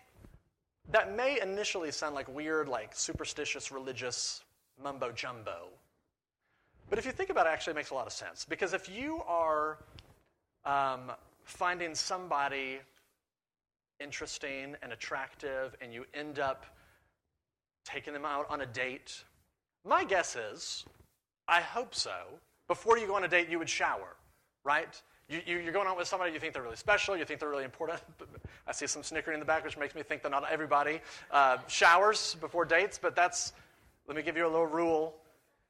that 0.90 1.16
may 1.16 1.40
initially 1.40 1.90
sound 1.92 2.14
like 2.14 2.28
weird, 2.28 2.68
like 2.68 2.90
superstitious, 2.94 3.70
religious 3.70 4.42
mumbo 4.82 5.12
jumbo. 5.12 5.68
But 6.88 6.98
if 6.98 7.06
you 7.06 7.12
think 7.12 7.30
about 7.30 7.46
it, 7.46 7.50
it 7.50 7.52
actually 7.52 7.74
makes 7.74 7.90
a 7.90 7.94
lot 7.94 8.06
of 8.06 8.12
sense. 8.12 8.44
Because 8.44 8.74
if 8.74 8.88
you 8.88 9.22
are 9.28 9.78
um, 10.64 11.12
finding 11.44 11.94
somebody 11.94 12.80
interesting 14.00 14.74
and 14.82 14.92
attractive 14.92 15.76
and 15.80 15.92
you 15.92 16.04
end 16.14 16.38
up 16.38 16.66
taking 17.84 18.12
them 18.12 18.24
out 18.24 18.46
on 18.50 18.62
a 18.62 18.66
date, 18.66 19.22
my 19.84 20.04
guess 20.04 20.36
is, 20.36 20.84
I 21.46 21.60
hope 21.60 21.94
so, 21.94 22.16
before 22.66 22.98
you 22.98 23.06
go 23.06 23.16
on 23.16 23.24
a 23.24 23.28
date, 23.28 23.48
you 23.48 23.58
would 23.58 23.68
shower, 23.68 24.16
right? 24.64 25.00
You, 25.30 25.40
you, 25.46 25.68
are 25.68 25.72
going 25.72 25.86
out 25.86 25.96
with 25.96 26.08
somebody, 26.08 26.32
you 26.32 26.40
think 26.40 26.54
they're 26.54 26.62
really 26.62 26.74
special, 26.74 27.16
you 27.16 27.24
think 27.24 27.38
they're 27.38 27.48
really 27.48 27.64
important. 27.64 28.00
I 28.66 28.72
see 28.72 28.88
some 28.88 29.04
snickering 29.04 29.34
in 29.34 29.40
the 29.40 29.46
back, 29.46 29.64
which 29.64 29.78
makes 29.78 29.94
me 29.94 30.02
think 30.02 30.22
that 30.22 30.30
not 30.32 30.44
everybody 30.50 31.00
uh, 31.30 31.58
showers 31.68 32.34
before 32.40 32.64
dates, 32.64 32.98
but 33.00 33.14
that's, 33.14 33.52
let 34.08 34.16
me 34.16 34.24
give 34.24 34.36
you 34.36 34.44
a 34.44 34.50
little 34.50 34.66
rule. 34.66 35.14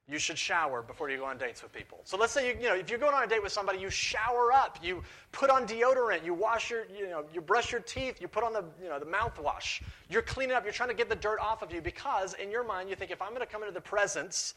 You 0.09 0.19
should 0.19 0.39
shower 0.39 0.81
before 0.81 1.11
you 1.11 1.19
go 1.19 1.27
on 1.27 1.37
dates 1.37 1.63
with 1.63 1.75
people. 1.75 2.01
So 2.05 2.17
let's 2.17 2.33
say 2.33 2.49
you, 2.49 2.55
you 2.59 2.69
know 2.69 2.75
if 2.75 2.89
you're 2.89 2.99
going 2.99 3.15
on 3.15 3.23
a 3.23 3.27
date 3.27 3.43
with 3.43 3.53
somebody, 3.53 3.79
you 3.79 3.91
shower 3.91 4.51
up, 4.51 4.79
you 4.83 5.05
put 5.31 5.51
on 5.51 5.69
deodorant, 5.69 6.25
you 6.25 6.35
wash 6.35 6.69
your 6.69 6.85
you 6.93 7.09
know 7.09 7.23
you 7.33 7.41
brush 7.41 7.71
your 7.71 7.81
teeth, 7.81 8.21
you 8.21 8.27
put 8.27 8.43
on 8.43 8.53
the 8.53 8.65
you 8.83 8.89
know 8.89 8.99
the 8.99 9.07
mouthwash. 9.07 9.83
You're 10.09 10.23
cleaning 10.23 10.57
up, 10.57 10.65
you're 10.65 10.73
trying 10.73 10.89
to 10.89 10.97
get 10.97 11.09
the 11.09 11.15
dirt 11.15 11.39
off 11.39 11.63
of 11.63 11.73
you 11.73 11.81
because 11.81 12.35
in 12.35 12.51
your 12.51 12.65
mind 12.65 12.91
you 12.91 12.97
think 12.97 13.13
if 13.13 13.23
I'm 13.23 13.29
going 13.29 13.41
to 13.41 13.47
come 13.47 13.63
into 13.63 13.73
the 13.75 13.81
presence 13.81 14.55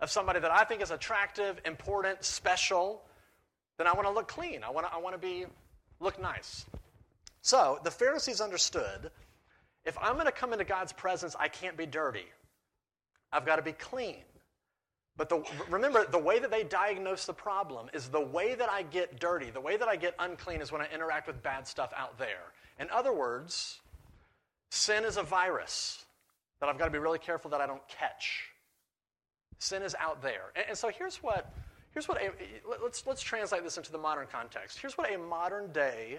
of 0.00 0.10
somebody 0.10 0.40
that 0.40 0.50
I 0.50 0.64
think 0.64 0.80
is 0.80 0.90
attractive, 0.90 1.60
important, 1.66 2.24
special, 2.24 3.02
then 3.78 3.86
I 3.86 3.92
want 3.92 4.06
to 4.06 4.12
look 4.12 4.28
clean. 4.28 4.62
I 4.62 4.70
want 4.70 4.86
to, 4.86 4.92
I 4.92 4.98
want 4.98 5.14
to 5.14 5.18
be 5.18 5.46
look 6.00 6.20
nice. 6.20 6.64
So 7.42 7.78
the 7.84 7.90
Pharisees 7.90 8.40
understood 8.40 9.10
if 9.84 9.98
I'm 10.00 10.14
going 10.14 10.26
to 10.26 10.32
come 10.32 10.52
into 10.52 10.64
God's 10.64 10.92
presence, 10.92 11.36
I 11.38 11.48
can't 11.48 11.76
be 11.76 11.86
dirty. 11.86 12.26
I've 13.32 13.44
got 13.44 13.56
to 13.56 13.62
be 13.62 13.72
clean. 13.72 14.22
But 15.16 15.28
the, 15.28 15.44
remember, 15.68 16.06
the 16.06 16.18
way 16.18 16.38
that 16.38 16.50
they 16.50 16.64
diagnose 16.64 17.26
the 17.26 17.34
problem 17.34 17.88
is 17.92 18.08
the 18.08 18.20
way 18.20 18.54
that 18.54 18.68
I 18.68 18.82
get 18.82 19.20
dirty, 19.20 19.50
the 19.50 19.60
way 19.60 19.76
that 19.76 19.86
I 19.86 19.96
get 19.96 20.14
unclean 20.18 20.60
is 20.60 20.72
when 20.72 20.80
I 20.80 20.88
interact 20.92 21.26
with 21.26 21.42
bad 21.42 21.68
stuff 21.68 21.92
out 21.96 22.18
there. 22.18 22.52
In 22.80 22.90
other 22.90 23.12
words, 23.12 23.80
sin 24.70 25.04
is 25.04 25.16
a 25.16 25.22
virus 25.22 26.04
that 26.60 26.68
I've 26.68 26.78
got 26.78 26.86
to 26.86 26.90
be 26.90 26.98
really 26.98 27.18
careful 27.18 27.50
that 27.52 27.60
I 27.60 27.66
don't 27.66 27.86
catch. 27.88 28.48
Sin 29.58 29.82
is 29.82 29.94
out 30.00 30.20
there. 30.22 30.52
And, 30.56 30.64
and 30.70 30.78
so 30.78 30.88
here's 30.88 31.18
what 31.18 31.52
Here's 31.94 32.08
what 32.08 32.20
a, 32.20 32.30
let's, 32.82 33.06
let's 33.06 33.22
translate 33.22 33.62
this 33.62 33.76
into 33.76 33.92
the 33.92 33.98
modern 33.98 34.26
context. 34.30 34.80
Here's 34.80 34.98
what 34.98 35.12
a 35.12 35.16
modern 35.16 35.72
day 35.72 36.18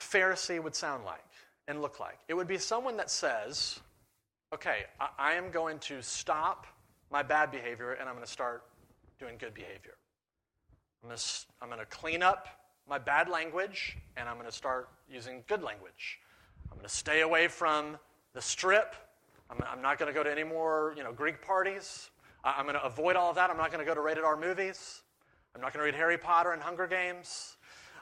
Pharisee 0.00 0.62
would 0.62 0.74
sound 0.74 1.04
like 1.04 1.24
and 1.68 1.82
look 1.82 2.00
like. 2.00 2.18
It 2.28 2.34
would 2.34 2.46
be 2.46 2.56
someone 2.58 2.96
that 2.96 3.10
says, 3.10 3.78
okay, 4.54 4.84
I, 4.98 5.08
I 5.18 5.32
am 5.34 5.50
going 5.50 5.78
to 5.80 6.02
stop 6.02 6.66
my 7.10 7.22
bad 7.22 7.50
behavior 7.50 7.92
and 7.92 8.08
I'm 8.08 8.14
going 8.14 8.24
to 8.24 8.32
start 8.32 8.64
doing 9.18 9.36
good 9.38 9.52
behavior. 9.52 9.96
I'm 11.02 11.10
going 11.10 11.18
to, 11.18 11.24
I'm 11.60 11.68
going 11.68 11.80
to 11.80 11.86
clean 11.86 12.22
up 12.22 12.48
my 12.88 12.98
bad 12.98 13.28
language 13.28 13.98
and 14.16 14.28
I'm 14.28 14.36
going 14.36 14.48
to 14.48 14.56
start 14.56 14.88
using 15.10 15.44
good 15.48 15.62
language. 15.62 16.18
I'm 16.70 16.78
going 16.78 16.88
to 16.88 16.94
stay 16.94 17.20
away 17.20 17.48
from 17.48 17.98
the 18.32 18.40
strip. 18.40 18.96
I'm, 19.50 19.58
I'm 19.70 19.82
not 19.82 19.98
going 19.98 20.12
to 20.12 20.14
go 20.14 20.22
to 20.22 20.30
any 20.30 20.44
more 20.44 20.94
you 20.96 21.04
know, 21.04 21.12
Greek 21.12 21.42
parties. 21.42 22.10
I'm 22.46 22.64
going 22.64 22.76
to 22.76 22.84
avoid 22.84 23.16
all 23.16 23.30
of 23.30 23.36
that. 23.36 23.50
I'm 23.50 23.56
not 23.56 23.72
going 23.72 23.84
to 23.84 23.88
go 23.88 23.94
to 23.94 24.00
rated 24.00 24.24
R 24.24 24.36
movies. 24.36 25.02
I'm 25.54 25.60
not 25.60 25.72
going 25.72 25.80
to 25.80 25.86
read 25.86 25.94
Harry 25.94 26.18
Potter 26.18 26.52
and 26.52 26.62
Hunger 26.62 26.86
Games. 26.86 27.56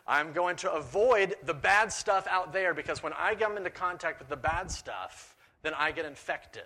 I'm 0.07 0.33
going 0.33 0.57
to 0.57 0.73
avoid 0.73 1.37
the 1.45 1.55
bad 1.55 1.91
stuff 1.91 2.27
out 2.29 2.53
there 2.53 2.75
because 2.75 3.03
when 3.03 3.15
I 3.17 3.35
come 3.35 3.57
into 3.57 3.71
contact 3.71 4.19
with 4.19 4.29
the 4.29 4.37
bad 4.37 4.71
stuff, 4.71 5.35
then 5.63 5.73
I 5.75 5.93
get 5.93 6.05
infected. 6.05 6.65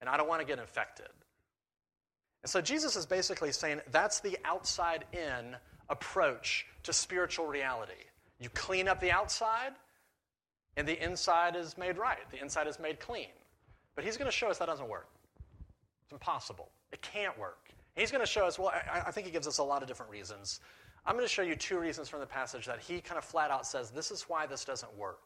And 0.00 0.08
I 0.08 0.16
don't 0.16 0.28
want 0.28 0.40
to 0.40 0.46
get 0.46 0.58
infected. 0.58 1.08
And 2.42 2.50
so 2.50 2.60
Jesus 2.60 2.96
is 2.96 3.06
basically 3.06 3.50
saying 3.52 3.80
that's 3.90 4.20
the 4.20 4.38
outside 4.44 5.04
in 5.12 5.56
approach 5.88 6.66
to 6.84 6.92
spiritual 6.92 7.46
reality. 7.46 7.92
You 8.38 8.48
clean 8.50 8.88
up 8.88 9.00
the 9.00 9.10
outside, 9.10 9.72
and 10.76 10.88
the 10.88 11.02
inside 11.04 11.56
is 11.56 11.76
made 11.76 11.98
right. 11.98 12.30
The 12.30 12.40
inside 12.40 12.66
is 12.66 12.78
made 12.78 13.00
clean. 13.00 13.28
But 13.94 14.04
he's 14.04 14.16
going 14.16 14.30
to 14.30 14.36
show 14.36 14.48
us 14.48 14.58
that 14.58 14.66
doesn't 14.66 14.88
work. 14.88 15.08
It's 16.10 16.12
impossible. 16.12 16.70
It 16.90 17.00
can't 17.02 17.38
work. 17.38 17.68
He's 17.94 18.10
going 18.10 18.20
to 18.20 18.26
show 18.26 18.44
us, 18.44 18.58
well, 18.58 18.72
I, 18.92 19.00
I 19.06 19.10
think 19.12 19.26
he 19.26 19.32
gives 19.32 19.46
us 19.46 19.58
a 19.58 19.62
lot 19.62 19.80
of 19.80 19.86
different 19.86 20.10
reasons. 20.10 20.58
I'm 21.06 21.14
going 21.14 21.24
to 21.24 21.32
show 21.32 21.42
you 21.42 21.54
two 21.54 21.78
reasons 21.78 22.08
from 22.08 22.18
the 22.18 22.26
passage 22.26 22.66
that 22.66 22.80
he 22.80 23.00
kind 23.00 23.16
of 23.16 23.24
flat 23.24 23.52
out 23.52 23.64
says 23.64 23.90
this 23.90 24.10
is 24.10 24.22
why 24.22 24.44
this 24.46 24.64
doesn't 24.64 24.92
work. 24.98 25.20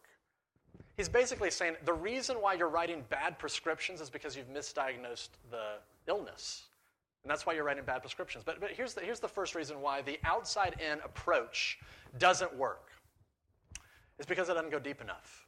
He's 0.98 1.08
basically 1.08 1.50
saying 1.50 1.76
the 1.86 1.94
reason 1.94 2.36
why 2.36 2.52
you're 2.52 2.68
writing 2.68 3.02
bad 3.08 3.38
prescriptions 3.38 4.02
is 4.02 4.10
because 4.10 4.36
you've 4.36 4.52
misdiagnosed 4.52 5.30
the 5.50 5.76
illness. 6.06 6.64
And 7.22 7.30
that's 7.30 7.46
why 7.46 7.54
you're 7.54 7.64
writing 7.64 7.84
bad 7.84 8.02
prescriptions. 8.02 8.44
But, 8.44 8.60
but 8.60 8.70
here's, 8.70 8.92
the, 8.92 9.00
here's 9.00 9.20
the 9.20 9.28
first 9.28 9.54
reason 9.54 9.80
why 9.80 10.02
the 10.02 10.18
outside 10.22 10.76
in 10.78 10.98
approach 11.00 11.78
doesn't 12.18 12.54
work 12.54 12.90
it's 14.18 14.28
because 14.28 14.48
it 14.48 14.54
doesn't 14.54 14.70
go 14.70 14.78
deep 14.78 15.00
enough, 15.00 15.46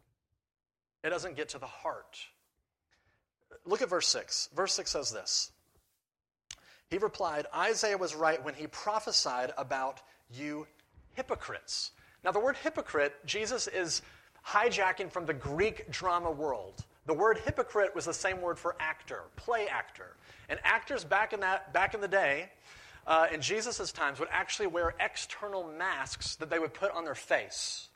it 1.05 1.11
doesn't 1.11 1.37
get 1.37 1.49
to 1.51 1.59
the 1.59 1.67
heart. 1.67 2.19
Look 3.67 3.83
at 3.83 3.89
verse 3.89 4.09
6. 4.09 4.51
Verse 4.55 4.73
6 4.75 4.91
says 4.91 5.11
this 5.11 5.51
he 6.89 6.99
replied, 6.99 7.47
Isaiah 7.55 7.99
was 7.99 8.15
right 8.15 8.43
when 8.45 8.55
he 8.55 8.67
prophesied 8.69 9.53
about 9.59 10.01
you 10.31 10.67
hypocrites. 11.15 11.91
Now, 12.25 12.31
the 12.31 12.41
word 12.41 12.57
hypocrite, 12.57 13.15
Jesus 13.25 13.67
is 13.67 14.03
hijacking 14.47 15.11
from 15.11 15.27
the 15.27 15.35
Greek 15.35 15.91
drama 15.91 16.31
world. 16.31 16.85
The 17.07 17.15
word 17.15 17.39
hypocrite 17.39 17.95
was 17.95 18.05
the 18.05 18.15
same 18.15 18.41
word 18.41 18.59
for 18.59 18.77
actor, 18.79 19.23
play 19.37 19.67
actor. 19.67 20.17
And 20.49 20.61
actors 20.63 21.05
back 21.05 21.33
in, 21.33 21.41
that, 21.41 21.73
back 21.73 21.95
in 21.95 22.01
the 22.01 22.09
day, 22.09 22.51
uh, 23.07 23.27
in 23.33 23.41
Jesus' 23.41 23.93
times, 23.93 24.19
would 24.21 24.29
actually 24.31 24.67
wear 24.69 24.95
external 25.01 25.65
masks 25.65 26.37
that 26.37 26.51
they 26.51 26.59
would 26.59 26.75
put 26.75 26.93
on 26.93 27.05
their 27.05 27.15
face. 27.15 27.89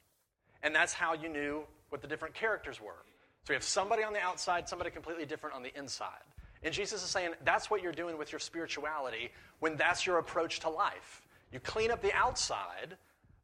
And 0.63 0.75
that's 0.75 0.93
how 0.93 1.15
you 1.15 1.29
knew 1.29 1.63
what 1.91 2.03
the 2.03 2.09
different 2.09 2.35
characters 2.35 2.81
were. 2.81 3.05
So 3.45 3.53
you 3.53 3.55
have 3.55 3.65
somebody 3.65 4.03
on 4.03 4.13
the 4.13 4.21
outside, 4.21 4.69
somebody 4.69 4.91
completely 4.91 5.27
different 5.27 5.57
on 5.57 5.63
the 5.63 5.77
inside. 5.77 6.23
And 6.63 6.75
Jesus 6.75 7.03
is 7.03 7.09
saying 7.09 7.33
that's 7.45 7.71
what 7.71 7.83
you're 7.83 7.93
doing 7.93 8.19
with 8.19 8.33
your 8.33 8.39
spirituality 8.39 9.31
when 9.61 9.77
that's 9.77 10.07
your 10.07 10.19
approach 10.19 10.61
to 10.61 10.69
life. 10.69 11.23
You 11.53 11.61
clean 11.61 11.91
up 11.91 12.03
the 12.03 12.13
outside, 12.13 12.97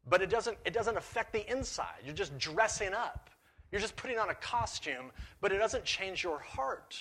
but 0.07 0.21
it 0.21 0.29
doesn't, 0.29 0.57
it 0.65 0.73
doesn't 0.73 0.97
affect 0.97 1.33
the 1.33 1.49
inside. 1.51 2.01
You're 2.05 2.13
just 2.13 2.37
dressing 2.37 2.93
up. 2.93 3.29
You're 3.71 3.81
just 3.81 3.95
putting 3.95 4.17
on 4.17 4.29
a 4.29 4.35
costume, 4.35 5.11
but 5.41 5.51
it 5.51 5.57
doesn't 5.57 5.83
change 5.83 6.23
your 6.23 6.39
heart. 6.39 6.95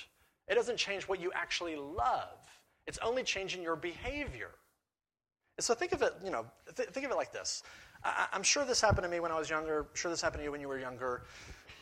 It 0.49 0.55
doesn't 0.55 0.79
change 0.79 1.05
what 1.05 1.21
you 1.21 1.31
actually 1.35 1.77
love. 1.77 2.39
It's 2.87 2.99
only 3.03 3.23
changing 3.23 3.63
your 3.63 3.77
behavior. 3.77 4.51
And 5.59 5.65
so 5.65 5.75
think 5.75 5.93
of 5.93 6.03
it, 6.03 6.15
you 6.25 6.31
know, 6.31 6.47
th- 6.75 6.89
think 6.91 7.07
of 7.07 7.13
it 7.13 7.17
like 7.17 7.33
this. 7.33 7.63
I- 8.05 8.29
I'm 8.33 8.43
sure 8.43 8.65
this 8.65 8.81
happened 8.81 9.05
to 9.05 9.09
me 9.09 9.21
when 9.21 9.33
I 9.33 9.39
was 9.39 9.49
younger. 9.49 9.81
I'm 9.81 9.95
sure 9.95 10.11
this 10.11 10.21
happened 10.21 10.41
to 10.41 10.45
you 10.45 10.51
when 10.51 10.61
you 10.61 10.69
were 10.69 10.79
younger. 10.79 11.25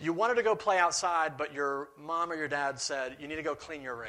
You 0.00 0.12
wanted 0.12 0.34
to 0.34 0.42
go 0.42 0.54
play 0.54 0.78
outside, 0.78 1.36
but 1.36 1.54
your 1.54 1.88
mom 1.98 2.30
or 2.30 2.34
your 2.34 2.48
dad 2.48 2.80
said, 2.80 3.16
you 3.20 3.28
need 3.28 3.36
to 3.36 3.42
go 3.42 3.54
clean 3.54 3.82
your 3.82 3.94
room. 3.94 4.08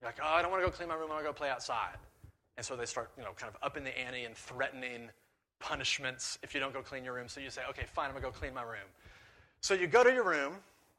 You're 0.00 0.08
like, 0.08 0.18
oh, 0.22 0.28
I 0.28 0.42
don't 0.42 0.50
want 0.50 0.62
to 0.62 0.70
go 0.70 0.74
clean 0.74 0.88
my 0.88 0.94
room. 0.94 1.10
I 1.10 1.14
want 1.14 1.24
to 1.24 1.30
go 1.30 1.32
play 1.32 1.50
outside. 1.50 1.96
And 2.56 2.64
so 2.64 2.74
they 2.74 2.86
start, 2.86 3.10
you 3.16 3.22
know, 3.22 3.30
kind 3.36 3.52
of 3.52 3.58
upping 3.62 3.84
the 3.84 3.96
ante 3.98 4.24
and 4.24 4.34
threatening 4.34 5.10
punishments 5.60 6.38
if 6.42 6.54
you 6.54 6.60
don't 6.60 6.72
go 6.72 6.82
clean 6.82 7.04
your 7.04 7.14
room. 7.14 7.28
So 7.28 7.40
you 7.40 7.50
say, 7.50 7.62
okay, 7.70 7.84
fine, 7.86 8.06
I'm 8.06 8.12
going 8.12 8.22
to 8.22 8.28
go 8.28 8.32
clean 8.32 8.54
my 8.54 8.62
room. 8.62 8.88
So 9.60 9.74
you 9.74 9.86
go 9.86 10.02
to 10.02 10.12
your 10.12 10.24
room. 10.24 10.54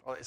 Well, 0.05 0.17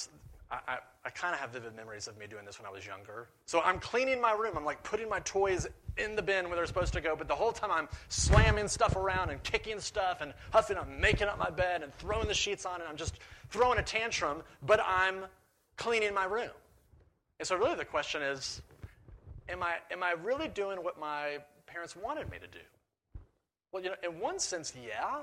I, 0.51 0.59
I, 0.69 0.79
I 1.05 1.11
kind 1.11 1.35
of 1.35 1.41
have 1.41 1.51
vivid 1.51 1.75
memories 1.75 2.09
of 2.09 2.19
me 2.19 2.27
doing 2.27 2.45
this 2.45 2.59
when 2.59 2.67
I 2.67 2.71
was 2.71 2.87
younger. 2.87 3.29
So 3.47 3.61
I'm 3.61 3.79
cleaning 3.79 4.21
my 4.21 4.33
room. 4.33 4.57
I'm 4.57 4.65
like 4.65 4.83
putting 4.83 5.09
my 5.09 5.21
toys 5.21 5.67
in 5.97 6.17
the 6.17 6.23
bin 6.23 6.47
where 6.47 6.57
they're 6.57 6.67
supposed 6.67 6.93
to 6.95 7.01
go, 7.01 7.17
but 7.17 7.29
the 7.29 7.35
whole 7.35 7.53
time 7.53 7.71
I'm 7.71 7.89
slamming 8.09 8.69
stuff 8.69 8.97
around 8.97 9.31
and 9.31 9.43
kicking 9.43 9.81
stuff 9.81 10.21
and 10.21 10.33
huffing. 10.51 10.77
I'm 10.79 11.01
making 11.01 11.29
up 11.29 11.39
my 11.39 11.51
bed 11.51 11.83
and 11.83 11.95
throwing 11.99 12.29
the 12.29 12.35
sheets 12.35 12.65
on, 12.65 12.81
and 12.81 12.89
I'm 12.89 12.97
just 12.97 13.19
throwing 13.53 13.79
a 13.79 13.83
tantrum, 13.83 14.43
but 14.67 14.81
I'm 14.85 15.27
cleaning 15.77 16.15
my 16.15 16.25
room. 16.25 16.51
And 17.39 17.47
so, 17.47 17.57
really, 17.57 17.77
the 17.77 17.85
question 17.85 18.23
is 18.23 18.63
am 19.49 19.63
I, 19.63 19.77
am 19.91 20.03
I 20.03 20.13
really 20.13 20.49
doing 20.49 20.83
what 20.83 20.99
my 20.99 21.39
parents 21.67 21.95
wanted 21.95 22.31
me 22.31 22.39
to 22.39 22.47
do? 22.47 22.65
Well, 23.71 23.83
you 23.83 23.91
know, 23.91 23.97
in 24.03 24.19
one 24.19 24.39
sense, 24.39 24.73
yeah. 24.85 25.23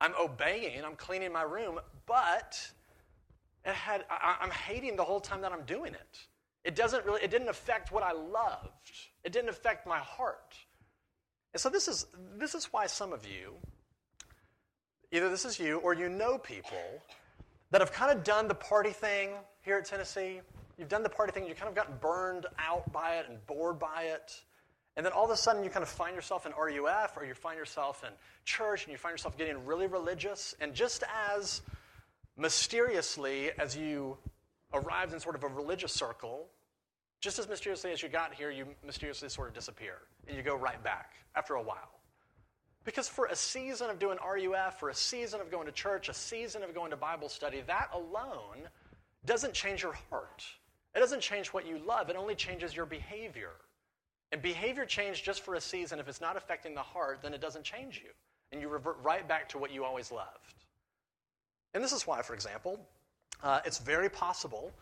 I'm 0.00 0.14
obeying, 0.20 0.84
I'm 0.84 0.96
cleaning 0.96 1.32
my 1.32 1.42
room, 1.42 1.78
but 2.06 2.60
it 3.64 3.72
had, 3.72 4.04
I, 4.10 4.36
I'm 4.40 4.50
hating 4.50 4.96
the 4.96 5.04
whole 5.04 5.20
time 5.20 5.40
that 5.42 5.52
I'm 5.52 5.62
doing 5.62 5.94
it. 5.94 6.18
It 6.64 6.74
doesn't 6.74 7.04
really, 7.04 7.22
it 7.22 7.30
didn't 7.30 7.48
affect 7.48 7.92
what 7.92 8.02
I 8.02 8.12
loved. 8.12 8.90
It 9.22 9.32
didn't 9.32 9.50
affect 9.50 9.86
my 9.86 9.98
heart. 9.98 10.56
And 11.54 11.60
so 11.60 11.68
this 11.68 11.86
is, 11.86 12.06
this 12.36 12.54
is 12.54 12.66
why 12.66 12.86
some 12.86 13.12
of 13.12 13.24
you, 13.26 13.54
either 15.12 15.28
this 15.28 15.44
is 15.44 15.60
you 15.60 15.78
or 15.78 15.94
you 15.94 16.08
know 16.08 16.36
people 16.38 17.02
that 17.72 17.80
have 17.80 17.92
kind 17.92 18.16
of 18.16 18.22
done 18.22 18.46
the 18.46 18.54
party 18.54 18.90
thing 18.90 19.30
here 19.62 19.78
at 19.78 19.86
Tennessee. 19.86 20.40
You've 20.78 20.90
done 20.90 21.02
the 21.02 21.08
party 21.08 21.32
thing, 21.32 21.46
you've 21.46 21.58
kind 21.58 21.68
of 21.68 21.74
gotten 21.74 21.96
burned 22.00 22.46
out 22.58 22.90
by 22.92 23.16
it 23.16 23.26
and 23.28 23.44
bored 23.46 23.78
by 23.78 24.04
it. 24.04 24.40
And 24.96 25.04
then 25.04 25.12
all 25.14 25.24
of 25.24 25.30
a 25.30 25.36
sudden, 25.36 25.64
you 25.64 25.70
kind 25.70 25.82
of 25.82 25.88
find 25.88 26.14
yourself 26.14 26.44
in 26.44 26.52
RUF 26.52 27.16
or 27.16 27.24
you 27.24 27.32
find 27.32 27.58
yourself 27.58 28.04
in 28.04 28.10
church 28.44 28.84
and 28.84 28.92
you 28.92 28.98
find 28.98 29.14
yourself 29.14 29.38
getting 29.38 29.64
really 29.64 29.86
religious. 29.86 30.54
And 30.60 30.74
just 30.74 31.02
as 31.30 31.62
mysteriously 32.36 33.50
as 33.58 33.74
you 33.74 34.18
arrived 34.74 35.14
in 35.14 35.20
sort 35.20 35.34
of 35.34 35.44
a 35.44 35.48
religious 35.48 35.92
circle, 35.92 36.48
just 37.22 37.38
as 37.38 37.48
mysteriously 37.48 37.90
as 37.90 38.02
you 38.02 38.10
got 38.10 38.34
here, 38.34 38.50
you 38.50 38.66
mysteriously 38.84 39.30
sort 39.30 39.48
of 39.48 39.54
disappear 39.54 39.98
and 40.28 40.36
you 40.36 40.42
go 40.42 40.56
right 40.56 40.82
back 40.84 41.12
after 41.36 41.54
a 41.54 41.62
while. 41.62 41.91
Because 42.84 43.08
for 43.08 43.26
a 43.26 43.36
season 43.36 43.90
of 43.90 43.98
doing 43.98 44.18
RUF, 44.18 44.80
for 44.80 44.88
a 44.88 44.94
season 44.94 45.40
of 45.40 45.50
going 45.50 45.66
to 45.66 45.72
church, 45.72 46.08
a 46.08 46.14
season 46.14 46.62
of 46.62 46.74
going 46.74 46.90
to 46.90 46.96
Bible 46.96 47.28
study, 47.28 47.62
that 47.66 47.90
alone 47.94 48.68
doesn't 49.24 49.54
change 49.54 49.82
your 49.82 49.92
heart. 50.10 50.44
It 50.94 50.98
doesn't 50.98 51.20
change 51.20 51.48
what 51.48 51.66
you 51.66 51.78
love, 51.78 52.10
it 52.10 52.16
only 52.16 52.34
changes 52.34 52.74
your 52.74 52.86
behavior. 52.86 53.52
And 54.32 54.40
behavior 54.40 54.86
change 54.86 55.22
just 55.22 55.42
for 55.42 55.54
a 55.54 55.60
season, 55.60 56.00
if 56.00 56.08
it's 56.08 56.20
not 56.20 56.36
affecting 56.36 56.74
the 56.74 56.82
heart, 56.82 57.20
then 57.22 57.34
it 57.34 57.40
doesn't 57.40 57.64
change 57.64 58.00
you. 58.02 58.10
And 58.50 58.60
you 58.60 58.68
revert 58.68 58.98
right 59.02 59.26
back 59.26 59.48
to 59.50 59.58
what 59.58 59.70
you 59.70 59.84
always 59.84 60.10
loved. 60.10 60.54
And 61.74 61.84
this 61.84 61.92
is 61.92 62.06
why, 62.06 62.22
for 62.22 62.34
example, 62.34 62.80
uh, 63.42 63.60
it's 63.64 63.78
very 63.78 64.08
possible 64.08 64.72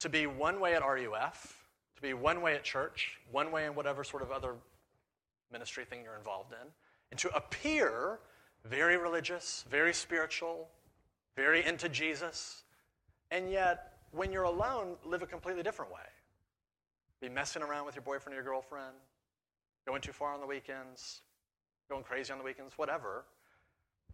to 0.00 0.08
be 0.08 0.26
one 0.26 0.60
way 0.60 0.74
at 0.74 0.82
RUF, 0.82 1.64
to 1.96 2.02
be 2.02 2.14
one 2.14 2.42
way 2.42 2.54
at 2.54 2.64
church, 2.64 3.18
one 3.30 3.52
way 3.52 3.66
in 3.66 3.74
whatever 3.74 4.02
sort 4.04 4.22
of 4.22 4.30
other 4.30 4.54
ministry 5.52 5.84
thing 5.84 6.00
you're 6.02 6.16
involved 6.16 6.52
in, 6.52 6.68
and 7.12 7.18
to 7.20 7.32
appear 7.36 8.18
very 8.64 8.96
religious, 8.96 9.64
very 9.70 9.94
spiritual, 9.94 10.68
very 11.36 11.64
into 11.64 11.88
Jesus, 11.88 12.64
and 13.30 13.48
yet 13.48 13.98
when 14.10 14.32
you're 14.32 14.42
alone, 14.42 14.96
live 15.04 15.22
a 15.22 15.26
completely 15.26 15.62
different 15.62 15.92
way 15.92 16.00
be 17.22 17.28
messing 17.28 17.62
around 17.62 17.86
with 17.86 17.94
your 17.94 18.02
boyfriend 18.02 18.34
or 18.34 18.42
your 18.42 18.44
girlfriend, 18.44 18.96
going 19.86 20.02
too 20.02 20.12
far 20.12 20.34
on 20.34 20.40
the 20.40 20.46
weekends, 20.46 21.22
going 21.88 22.02
crazy 22.02 22.32
on 22.32 22.38
the 22.38 22.44
weekends, 22.44 22.76
whatever. 22.76 23.24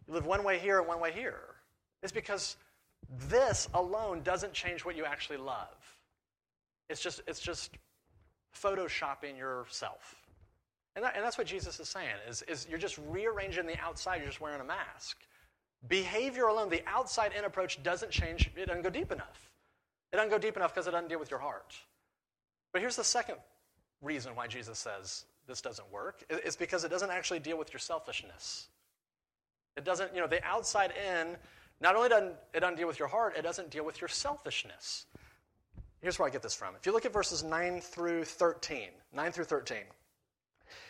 You 0.07 0.13
live 0.13 0.27
one 0.27 0.43
way 0.43 0.59
here 0.59 0.77
and 0.77 0.87
one 0.87 0.99
way 0.99 1.11
here. 1.11 1.41
It's 2.03 2.11
because 2.11 2.55
this 3.27 3.67
alone 3.73 4.21
doesn't 4.21 4.53
change 4.53 4.85
what 4.85 4.95
you 4.95 5.05
actually 5.05 5.37
love. 5.37 5.97
It's 6.87 7.01
just, 7.01 7.21
it's 7.27 7.39
just 7.39 7.71
photoshopping 8.55 9.37
yourself. 9.37 10.18
And, 10.95 11.05
that, 11.05 11.15
and 11.15 11.23
that's 11.23 11.37
what 11.37 11.47
Jesus 11.47 11.79
is 11.79 11.87
saying, 11.87 12.15
is, 12.27 12.41
is 12.43 12.67
you're 12.69 12.79
just 12.79 12.99
rearranging 13.09 13.65
the 13.65 13.79
outside, 13.79 14.17
you're 14.17 14.27
just 14.27 14.41
wearing 14.41 14.59
a 14.59 14.65
mask. 14.65 15.17
Behavior 15.87 16.47
alone, 16.47 16.69
the 16.69 16.83
outside 16.87 17.31
in 17.37 17.45
approach 17.45 17.81
doesn't 17.83 18.11
change, 18.11 18.49
it 18.55 18.65
doesn't 18.65 18.81
go 18.81 18.89
deep 18.89 19.11
enough. 19.11 19.49
It 20.11 20.17
doesn't 20.17 20.31
go 20.31 20.37
deep 20.37 20.57
enough 20.57 20.73
because 20.73 20.87
it 20.87 20.91
doesn't 20.91 21.09
deal 21.09 21.19
with 21.19 21.31
your 21.31 21.39
heart. 21.39 21.75
But 22.73 22.81
here's 22.81 22.95
the 22.95 23.03
second 23.03 23.37
reason 24.01 24.35
why 24.35 24.47
Jesus 24.47 24.79
says 24.79 25.25
this 25.47 25.61
doesn't 25.61 25.91
work 25.91 26.23
it's 26.29 26.55
because 26.55 26.83
it 26.83 26.89
doesn't 26.89 27.09
actually 27.09 27.39
deal 27.39 27.57
with 27.57 27.73
your 27.73 27.79
selfishness. 27.79 28.67
It 29.75 29.83
doesn't, 29.83 30.13
you 30.13 30.21
know, 30.21 30.27
the 30.27 30.43
outside 30.45 30.91
in, 30.91 31.37
not 31.81 31.95
only 31.95 32.09
doesn't 32.09 32.33
it 32.53 32.59
doesn't 32.59 32.77
deal 32.77 32.87
with 32.87 32.99
your 32.99 33.07
heart, 33.07 33.35
it 33.37 33.41
doesn't 33.41 33.69
deal 33.69 33.85
with 33.85 34.01
your 34.01 34.07
selfishness. 34.07 35.05
Here's 36.01 36.17
where 36.17 36.27
I 36.27 36.31
get 36.31 36.41
this 36.41 36.55
from. 36.55 36.75
If 36.75 36.85
you 36.85 36.91
look 36.91 37.05
at 37.05 37.13
verses 37.13 37.43
9 37.43 37.81
through 37.81 38.23
13, 38.23 38.89
9 39.13 39.31
through 39.31 39.43
13, 39.45 39.77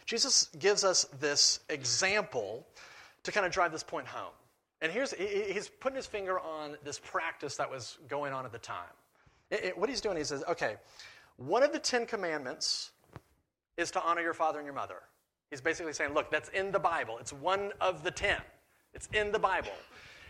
Jesus 0.05 0.49
gives 0.59 0.83
us 0.83 1.05
this 1.19 1.59
example 1.69 2.65
to 3.23 3.31
kind 3.31 3.45
of 3.45 3.51
drive 3.51 3.71
this 3.71 3.83
point 3.83 4.07
home. 4.07 4.33
And 4.81 4.91
here's, 4.91 5.13
he's 5.13 5.67
putting 5.67 5.97
his 5.97 6.07
finger 6.07 6.39
on 6.39 6.77
this 6.83 6.99
practice 6.99 7.57
that 7.57 7.69
was 7.69 7.97
going 8.07 8.33
on 8.33 8.45
at 8.45 8.51
the 8.51 8.59
time. 8.59 8.93
It, 9.51 9.65
it, 9.65 9.77
what 9.77 9.89
he's 9.89 10.01
doing, 10.01 10.15
he 10.17 10.23
says, 10.23 10.43
okay, 10.47 10.75
one 11.37 11.63
of 11.63 11.73
the 11.73 11.79
Ten 11.79 12.05
Commandments 12.05 12.91
is 13.77 13.91
to 13.91 14.03
honor 14.03 14.21
your 14.21 14.33
father 14.33 14.59
and 14.59 14.65
your 14.65 14.75
mother. 14.75 15.01
He's 15.49 15.61
basically 15.61 15.93
saying, 15.93 16.13
look, 16.13 16.29
that's 16.31 16.49
in 16.49 16.71
the 16.71 16.79
Bible. 16.79 17.17
It's 17.19 17.33
one 17.33 17.71
of 17.81 18.03
the 18.03 18.11
ten, 18.11 18.37
it's 18.93 19.09
in 19.13 19.31
the 19.31 19.39
Bible. 19.39 19.71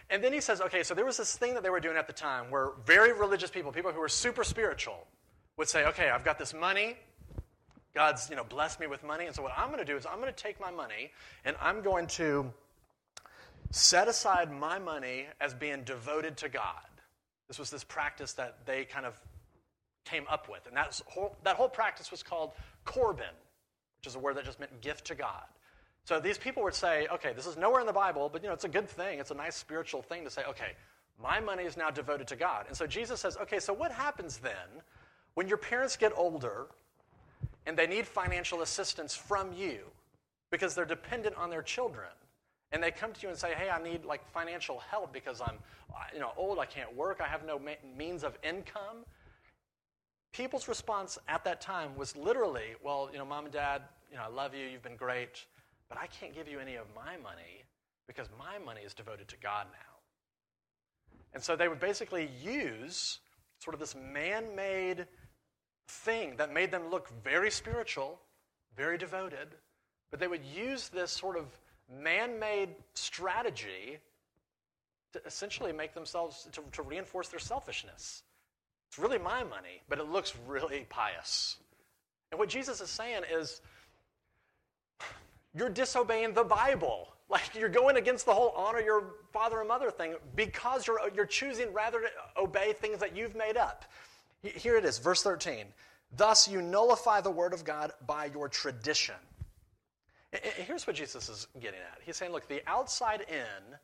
And 0.10 0.24
then 0.24 0.34
he 0.34 0.42
says, 0.42 0.62
okay, 0.62 0.82
so 0.82 0.94
there 0.94 1.06
was 1.06 1.18
this 1.18 1.38
thing 1.38 1.54
that 1.54 1.62
they 1.62 1.70
were 1.70 1.80
doing 1.80 1.98
at 1.98 2.08
the 2.08 2.14
time 2.14 2.50
where 2.50 2.72
very 2.86 3.14
religious 3.14 3.52
people, 3.52 3.72
people 3.72 3.92
who 3.92 4.00
were 4.00 4.10
super 4.10 4.44
spiritual, 4.44 5.06
would 5.58 5.68
say, 5.68 5.86
okay, 5.86 6.10
I've 6.10 6.24
got 6.24 6.40
this 6.40 6.54
money. 6.54 6.96
God's, 8.00 8.30
you 8.30 8.38
know, 8.38 8.46
blessed 8.46 8.80
me 8.80 8.88
with 8.88 9.04
money. 9.04 9.26
And 9.26 9.36
so 9.36 9.44
what 9.44 9.52
I'm 9.58 9.68
going 9.68 9.80
to 9.80 9.86
do 9.86 9.98
is 9.98 10.06
I'm 10.06 10.22
going 10.22 10.34
to 10.34 10.44
take 10.44 10.58
my 10.58 10.72
money 10.72 11.12
and 11.44 11.58
I'm 11.62 11.82
going 11.82 12.08
to 12.08 12.50
set 13.72 14.08
aside 14.08 14.50
my 14.54 14.80
money 14.80 15.26
as 15.42 15.54
being 15.54 15.84
devoted 15.84 16.38
to 16.38 16.48
God. 16.48 16.88
This 17.50 17.60
was 17.60 17.70
this 17.70 17.84
practice 17.84 18.32
that 18.34 18.66
they 18.66 18.86
kind 18.86 19.06
of 19.06 19.20
came 20.06 20.24
up 20.32 20.48
with. 20.48 20.66
And 20.66 20.78
that's 20.78 21.04
whole, 21.08 21.36
that 21.44 21.58
whole 21.58 21.68
practice 21.68 22.10
was 22.10 22.24
called 22.24 22.52
Corban, 22.86 23.36
which 24.00 24.08
is 24.08 24.16
a 24.16 24.20
word 24.20 24.38
that 24.38 24.46
just 24.46 24.62
meant 24.62 24.80
gift 24.80 25.04
to 25.08 25.16
God. 25.16 25.44
So 26.06 26.22
these 26.22 26.38
people 26.38 26.64
would 26.64 26.76
say, 26.76 27.06
okay, 27.12 27.34
this 27.34 27.48
is 27.48 27.58
nowhere 27.58 27.82
in 27.82 27.86
the 27.86 27.92
Bible, 27.92 28.30
but 28.32 28.42
you 28.42 28.48
know, 28.48 28.54
it's 28.54 28.64
a 28.64 28.70
good 28.70 28.88
thing. 28.88 29.20
It's 29.20 29.32
a 29.32 29.36
nice 29.36 29.58
spiritual 29.58 30.04
thing 30.04 30.24
to 30.24 30.30
say, 30.30 30.44
okay, 30.48 30.72
my 31.22 31.42
money 31.42 31.64
is 31.64 31.76
now 31.76 31.90
devoted 31.90 32.28
to 32.28 32.38
God. 32.38 32.64
And 32.70 32.78
so 32.78 32.88
Jesus 32.88 33.20
says, 33.20 33.36
okay, 33.42 33.60
so 33.60 33.74
what 33.74 33.92
happens 33.92 34.38
then 34.38 34.84
when 35.34 35.50
your 35.50 35.58
parents 35.58 35.98
get 35.98 36.14
older 36.16 36.68
and 37.66 37.78
they 37.78 37.88
need 37.88 38.08
financial 38.08 38.62
assistance 38.62 39.16
from 39.16 39.54
you 39.54 39.80
because 40.52 40.76
they're 40.76 40.86
dependent 40.86 41.36
on 41.36 41.50
their 41.50 41.64
children? 41.64 42.10
and 42.72 42.84
they 42.84 42.92
come 42.92 43.12
to 43.12 43.22
you 43.24 43.30
and 43.30 43.36
say, 43.36 43.56
"Hey, 43.56 43.72
I 43.72 43.82
need 43.82 44.06
like 44.06 44.24
financial 44.30 44.78
help 44.78 45.12
because 45.12 45.42
I'm, 45.42 45.58
you 46.14 46.20
know, 46.20 46.34
old. 46.38 46.60
I 46.60 46.68
can't 46.68 46.96
work. 46.96 47.20
I 47.20 47.28
have 47.28 47.44
no 47.44 47.60
means 47.98 48.24
of 48.24 48.38
income." 48.44 49.06
people's 50.32 50.68
response 50.68 51.18
at 51.28 51.44
that 51.44 51.62
time 51.62 51.96
was 51.96 52.16
literally, 52.16 52.76
well, 52.84 53.10
you 53.12 53.18
know, 53.18 53.26
mom 53.26 53.46
and 53.46 53.54
dad, 53.54 53.82
you 54.12 54.18
know, 54.18 54.24
I 54.24 54.28
love 54.28 54.54
you, 54.54 54.66
you've 54.66 54.84
been 54.84 54.96
great, 54.96 55.46
but 55.88 55.98
I 55.98 56.08
can't 56.08 56.34
give 56.34 56.48
you 56.48 56.60
any 56.60 56.76
of 56.76 56.86
my 56.96 57.18
money 57.18 57.64
because 58.08 58.28
my 58.38 58.64
money 58.64 58.82
is 58.82 58.94
devoted 58.94 59.28
to 59.30 59.38
God 59.38 59.68
now. 59.72 59.98
And 61.34 61.44
so 61.44 61.56
they 61.56 61.68
would 61.68 61.80
basically 61.80 62.30
use 62.44 63.20
sort 63.60 63.74
of 63.74 63.80
this 63.80 63.96
man 63.96 64.56
made 64.56 65.06
thing 65.90 66.36
that 66.38 66.54
made 66.54 66.72
them 66.72 66.90
look 66.90 67.10
very 67.24 67.52
spiritual, 67.52 68.20
very 68.78 68.98
devoted, 68.98 69.48
but 70.12 70.20
they 70.20 70.28
would 70.28 70.46
use 70.46 70.90
this 70.90 71.12
sort 71.12 71.38
of 71.38 71.46
man 72.02 72.40
made 72.40 72.70
strategy 72.94 73.98
to 75.14 75.22
essentially 75.26 75.74
make 75.74 75.94
themselves, 75.94 76.48
to, 76.52 76.62
to 76.72 76.84
reinforce 76.84 77.30
their 77.30 77.40
selfishness. 77.40 78.24
It's 78.90 79.00
really 79.00 79.18
my 79.18 79.44
money, 79.44 79.82
but 79.88 80.00
it 80.00 80.10
looks 80.10 80.34
really 80.48 80.86
pious. 80.90 81.58
And 82.32 82.40
what 82.40 82.50
Jesus 82.50 82.82
is 82.82 82.90
saying 82.90 83.24
is, 83.32 83.62
you're 85.56 85.70
disobeying 85.70 86.34
the 86.34 86.44
Bible. 86.44 87.08
Like 87.32 87.54
you're 87.54 87.70
going 87.70 87.96
against 87.96 88.26
the 88.26 88.34
whole 88.34 88.52
honor 88.58 88.80
your 88.80 89.04
father 89.32 89.60
and 89.60 89.68
mother 89.68 89.92
thing 89.92 90.16
because 90.36 90.88
you're, 90.88 91.00
you're 91.14 91.28
choosing 91.28 91.72
rather 91.72 92.02
to 92.02 92.08
obey 92.42 92.74
things 92.74 92.98
that 93.02 93.16
you've 93.16 93.36
made 93.36 93.56
up. 93.56 93.86
Here 94.42 94.78
it 94.78 94.86
is, 94.86 94.98
verse 94.98 95.22
13. 95.22 95.66
Thus 96.16 96.48
you 96.48 96.62
nullify 96.62 97.22
the 97.22 97.32
word 97.32 97.54
of 97.54 97.64
God 97.64 97.92
by 98.08 98.26
your 98.26 98.50
tradition. 98.50 99.16
Here's 100.32 100.86
what 100.86 100.96
Jesus 100.96 101.28
is 101.30 101.48
getting 101.60 101.80
at. 101.80 102.00
He's 102.04 102.16
saying, 102.16 102.32
look, 102.32 102.48
the 102.48 102.62
outside 102.68 103.26
in 103.30 103.78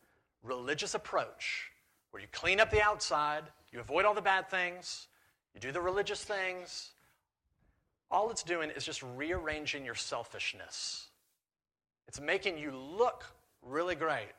religious 0.43 0.93
approach, 0.93 1.71
where 2.11 2.21
you 2.21 2.27
clean 2.31 2.59
up 2.59 2.69
the 2.69 2.81
outside, 2.81 3.43
you 3.71 3.79
avoid 3.79 4.05
all 4.05 4.13
the 4.13 4.21
bad 4.21 4.49
things, 4.49 5.07
you 5.53 5.59
do 5.59 5.71
the 5.71 5.81
religious 5.81 6.23
things. 6.23 6.91
All 8.11 8.29
it's 8.29 8.43
doing 8.43 8.69
is 8.69 8.85
just 8.85 9.03
rearranging 9.15 9.83
your 9.83 9.95
selfishness. 9.95 11.07
It's 12.07 12.21
making 12.21 12.57
you 12.57 12.71
look 12.71 13.25
really 13.63 13.95
great, 13.95 14.29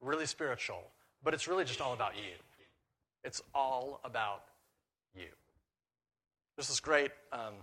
really 0.00 0.26
spiritual, 0.26 0.82
but 1.22 1.32
it's 1.32 1.46
really 1.46 1.64
just 1.64 1.80
all 1.80 1.92
about 1.92 2.16
you. 2.16 2.34
It's 3.22 3.40
all 3.54 4.00
about 4.04 4.42
you. 5.14 5.28
There's 6.56 6.68
this 6.68 6.80
great 6.80 7.10
um, 7.32 7.54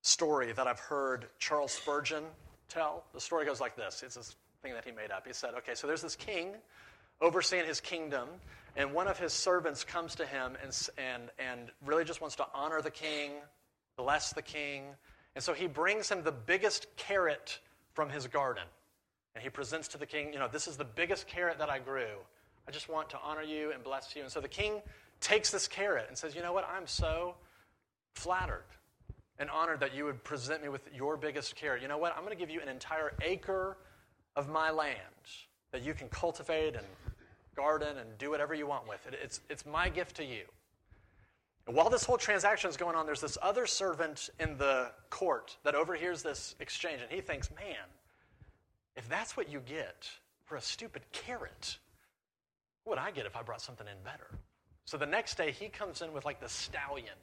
story 0.00 0.52
that 0.52 0.66
I've 0.66 0.80
heard 0.80 1.26
Charles 1.38 1.72
Spurgeon 1.72 2.24
tell. 2.68 3.04
The 3.12 3.20
story 3.20 3.44
goes 3.44 3.60
like 3.60 3.76
this 3.76 4.02
it's 4.02 4.14
this 4.14 4.36
thing 4.62 4.72
that 4.74 4.84
he 4.84 4.92
made 4.92 5.10
up. 5.10 5.26
He 5.26 5.32
said, 5.32 5.54
okay, 5.58 5.74
so 5.74 5.86
there's 5.86 6.02
this 6.02 6.16
king 6.16 6.54
overseeing 7.20 7.66
his 7.66 7.80
kingdom, 7.80 8.28
and 8.76 8.92
one 8.92 9.06
of 9.06 9.18
his 9.18 9.32
servants 9.32 9.84
comes 9.84 10.14
to 10.16 10.26
him 10.26 10.56
and, 10.62 10.88
and, 10.98 11.30
and 11.38 11.70
really 11.84 12.04
just 12.04 12.20
wants 12.20 12.36
to 12.36 12.46
honor 12.54 12.80
the 12.80 12.90
king, 12.90 13.32
bless 13.96 14.32
the 14.32 14.42
king. 14.42 14.84
And 15.34 15.44
so 15.44 15.52
he 15.52 15.66
brings 15.66 16.08
him 16.08 16.22
the 16.22 16.32
biggest 16.32 16.86
carrot 16.96 17.60
from 17.92 18.08
his 18.08 18.26
garden. 18.26 18.64
And 19.34 19.42
he 19.42 19.50
presents 19.50 19.88
to 19.88 19.98
the 19.98 20.06
king, 20.06 20.32
you 20.32 20.38
know, 20.38 20.48
this 20.48 20.66
is 20.66 20.76
the 20.76 20.84
biggest 20.84 21.26
carrot 21.26 21.58
that 21.58 21.70
I 21.70 21.78
grew. 21.78 22.18
I 22.66 22.70
just 22.70 22.88
want 22.88 23.10
to 23.10 23.18
honor 23.22 23.42
you 23.42 23.72
and 23.72 23.82
bless 23.82 24.14
you. 24.16 24.22
And 24.22 24.30
so 24.30 24.40
the 24.40 24.48
king 24.48 24.82
takes 25.20 25.50
this 25.50 25.68
carrot 25.68 26.06
and 26.08 26.16
says, 26.16 26.34
you 26.34 26.42
know 26.42 26.52
what? 26.52 26.68
I'm 26.68 26.86
so 26.86 27.34
flattered 28.14 28.64
and 29.38 29.50
honored 29.50 29.80
that 29.80 29.94
you 29.94 30.04
would 30.04 30.22
present 30.24 30.62
me 30.62 30.68
with 30.68 30.88
your 30.94 31.16
biggest 31.16 31.56
carrot. 31.56 31.82
You 31.82 31.88
know 31.88 31.98
what? 31.98 32.14
I'm 32.16 32.24
going 32.24 32.36
to 32.36 32.38
give 32.38 32.50
you 32.50 32.60
an 32.60 32.68
entire 32.68 33.12
acre 33.22 33.76
of 34.36 34.48
my 34.48 34.70
land 34.70 34.98
that 35.72 35.82
you 35.82 35.94
can 35.94 36.08
cultivate 36.08 36.76
and 36.76 36.86
garden 37.56 37.98
and 37.98 38.18
do 38.18 38.30
whatever 38.30 38.54
you 38.54 38.66
want 38.66 38.88
with 38.88 39.06
it. 39.06 39.18
It's, 39.22 39.40
it's 39.50 39.66
my 39.66 39.88
gift 39.88 40.16
to 40.16 40.24
you. 40.24 40.44
And 41.66 41.76
while 41.76 41.90
this 41.90 42.04
whole 42.04 42.18
transaction 42.18 42.68
is 42.70 42.76
going 42.76 42.96
on, 42.96 43.06
there's 43.06 43.20
this 43.20 43.38
other 43.40 43.66
servant 43.66 44.30
in 44.40 44.58
the 44.58 44.90
court 45.10 45.56
that 45.64 45.74
overhears 45.74 46.22
this 46.22 46.54
exchange, 46.60 47.00
and 47.02 47.10
he 47.10 47.20
thinks, 47.20 47.50
man, 47.50 47.76
if 48.96 49.08
that's 49.08 49.36
what 49.36 49.48
you 49.48 49.60
get 49.60 50.08
for 50.44 50.56
a 50.56 50.60
stupid 50.60 51.02
carrot, 51.12 51.78
what 52.84 52.98
would 52.98 53.04
I 53.04 53.10
get 53.12 53.26
if 53.26 53.36
I 53.36 53.42
brought 53.42 53.62
something 53.62 53.86
in 53.86 54.02
better? 54.04 54.26
So 54.84 54.96
the 54.96 55.06
next 55.06 55.36
day, 55.36 55.52
he 55.52 55.68
comes 55.68 56.02
in 56.02 56.12
with 56.12 56.24
like 56.24 56.40
the 56.40 56.48
stallion, 56.48 57.14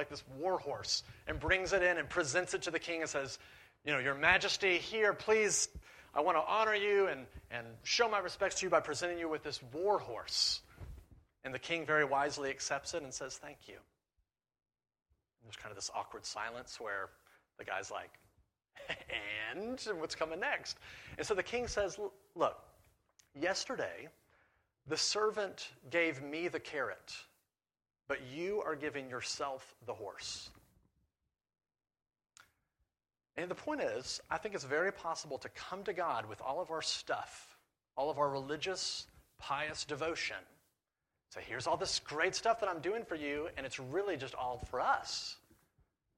like 0.00 0.08
this 0.08 0.24
war 0.38 0.58
horse, 0.58 1.02
and 1.26 1.38
brings 1.38 1.74
it 1.74 1.82
in 1.82 1.98
and 1.98 2.08
presents 2.08 2.54
it 2.54 2.62
to 2.62 2.70
the 2.70 2.78
king 2.78 3.02
and 3.02 3.10
says, 3.10 3.38
You 3.84 3.92
know, 3.92 3.98
Your 3.98 4.14
Majesty, 4.14 4.78
here, 4.78 5.12
please, 5.12 5.68
I 6.14 6.22
want 6.22 6.38
to 6.38 6.42
honor 6.42 6.74
you 6.74 7.06
and, 7.08 7.26
and 7.50 7.66
show 7.82 8.08
my 8.08 8.18
respects 8.18 8.60
to 8.60 8.66
you 8.66 8.70
by 8.70 8.80
presenting 8.80 9.18
you 9.18 9.28
with 9.28 9.42
this 9.42 9.60
war 9.74 9.98
horse. 9.98 10.62
And 11.44 11.52
the 11.54 11.58
king 11.58 11.84
very 11.84 12.04
wisely 12.04 12.48
accepts 12.48 12.94
it 12.94 13.02
and 13.02 13.12
says, 13.12 13.36
Thank 13.36 13.58
you. 13.66 13.74
And 13.74 15.44
there's 15.44 15.56
kind 15.56 15.70
of 15.70 15.76
this 15.76 15.90
awkward 15.94 16.24
silence 16.24 16.80
where 16.80 17.10
the 17.58 17.64
guy's 17.64 17.90
like, 17.90 18.10
And 19.54 19.78
what's 19.98 20.14
coming 20.14 20.40
next? 20.40 20.78
And 21.18 21.26
so 21.26 21.34
the 21.34 21.42
king 21.42 21.68
says, 21.68 21.98
Look, 22.34 22.58
yesterday, 23.38 24.08
the 24.86 24.96
servant 24.96 25.68
gave 25.90 26.22
me 26.22 26.48
the 26.48 26.60
carrot, 26.60 27.14
but 28.10 28.18
you 28.34 28.60
are 28.66 28.74
giving 28.74 29.08
yourself 29.08 29.76
the 29.86 29.94
horse. 29.94 30.50
And 33.36 33.48
the 33.48 33.54
point 33.54 33.82
is, 33.82 34.20
I 34.28 34.36
think 34.36 34.56
it's 34.56 34.64
very 34.64 34.92
possible 34.92 35.38
to 35.38 35.48
come 35.50 35.84
to 35.84 35.92
God 35.92 36.28
with 36.28 36.42
all 36.42 36.60
of 36.60 36.72
our 36.72 36.82
stuff, 36.82 37.56
all 37.96 38.10
of 38.10 38.18
our 38.18 38.28
religious, 38.28 39.06
pious 39.38 39.84
devotion. 39.84 40.38
Say, 41.28 41.42
here's 41.46 41.68
all 41.68 41.76
this 41.76 42.00
great 42.00 42.34
stuff 42.34 42.58
that 42.58 42.68
I'm 42.68 42.80
doing 42.80 43.04
for 43.04 43.14
you, 43.14 43.48
and 43.56 43.64
it's 43.64 43.78
really 43.78 44.16
just 44.16 44.34
all 44.34 44.58
for 44.58 44.80
us. 44.80 45.36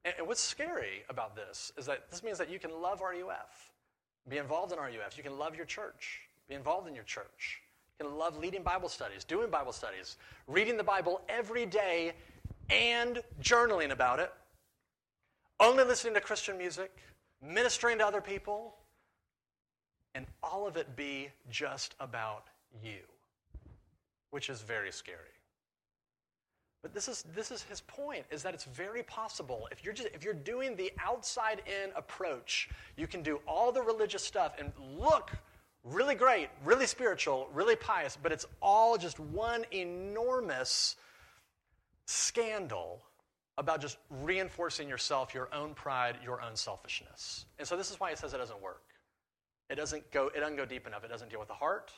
And, 0.03 0.15
and 0.17 0.27
what's 0.27 0.41
scary 0.41 1.03
about 1.09 1.35
this 1.35 1.71
is 1.77 1.85
that 1.85 2.09
this 2.09 2.23
means 2.23 2.39
that 2.39 2.49
you 2.49 2.57
can 2.57 2.71
love 2.71 3.01
RUF, 3.01 3.71
be 4.27 4.39
involved 4.39 4.73
in 4.73 4.79
RUF, 4.79 5.15
you 5.15 5.21
can 5.21 5.37
love 5.37 5.55
your 5.55 5.67
church, 5.67 6.21
be 6.49 6.55
involved 6.55 6.87
in 6.87 6.95
your 6.95 7.03
church. 7.03 7.61
You 7.99 8.07
can 8.07 8.17
love 8.17 8.37
leading 8.37 8.63
Bible 8.63 8.89
studies, 8.89 9.23
doing 9.23 9.49
Bible 9.49 9.71
studies, 9.71 10.17
reading 10.47 10.77
the 10.77 10.83
Bible 10.83 11.21
every 11.29 11.65
day, 11.65 12.13
and 12.69 13.21
journaling 13.41 13.91
about 13.91 14.19
it, 14.19 14.31
only 15.59 15.83
listening 15.83 16.13
to 16.15 16.21
Christian 16.21 16.57
music, 16.57 16.91
ministering 17.41 17.99
to 17.99 18.05
other 18.05 18.21
people, 18.21 18.75
and 20.15 20.25
all 20.41 20.67
of 20.67 20.77
it 20.77 20.95
be 20.95 21.29
just 21.49 21.95
about 21.99 22.45
you, 22.83 22.99
which 24.31 24.49
is 24.49 24.61
very 24.61 24.91
scary. 24.91 25.19
But 26.81 26.93
this 26.93 27.07
is, 27.07 27.23
this 27.33 27.49
is 27.49 27.63
his 27.63 27.79
point, 27.81 28.25
is 28.29 28.43
that 28.43 28.53
it's 28.53 28.65
very 28.65 29.03
possible. 29.03 29.69
If 29.71 29.85
you're, 29.85 29.93
just, 29.93 30.09
if 30.13 30.23
you're 30.23 30.33
doing 30.33 30.75
the 30.75 30.91
outside 30.99 31.61
in 31.65 31.91
approach, 31.95 32.69
you 32.97 33.07
can 33.07 33.23
do 33.23 33.39
all 33.47 33.71
the 33.71 33.81
religious 33.81 34.23
stuff 34.23 34.53
and 34.59 34.71
look 34.99 35.31
really 35.83 36.15
great, 36.15 36.49
really 36.63 36.85
spiritual, 36.85 37.49
really 37.53 37.75
pious, 37.75 38.17
but 38.21 38.31
it's 38.31 38.45
all 38.61 38.97
just 38.97 39.19
one 39.19 39.65
enormous 39.71 40.95
scandal 42.05 43.01
about 43.57 43.81
just 43.81 43.97
reinforcing 44.09 44.89
yourself, 44.89 45.33
your 45.33 45.53
own 45.53 45.73
pride, 45.73 46.17
your 46.23 46.41
own 46.41 46.55
selfishness. 46.55 47.45
And 47.59 47.67
so 47.67 47.77
this 47.77 47.91
is 47.91 47.99
why 47.99 48.11
it 48.11 48.17
says 48.17 48.33
it 48.33 48.37
doesn't 48.37 48.61
work. 48.61 48.81
It 49.69 49.75
doesn't 49.75 50.09
go, 50.11 50.27
it 50.27 50.39
doesn't 50.39 50.55
go 50.57 50.65
deep 50.65 50.87
enough. 50.87 51.03
It 51.03 51.09
doesn't 51.09 51.29
deal 51.29 51.39
with 51.39 51.47
the 51.47 51.53
heart, 51.53 51.91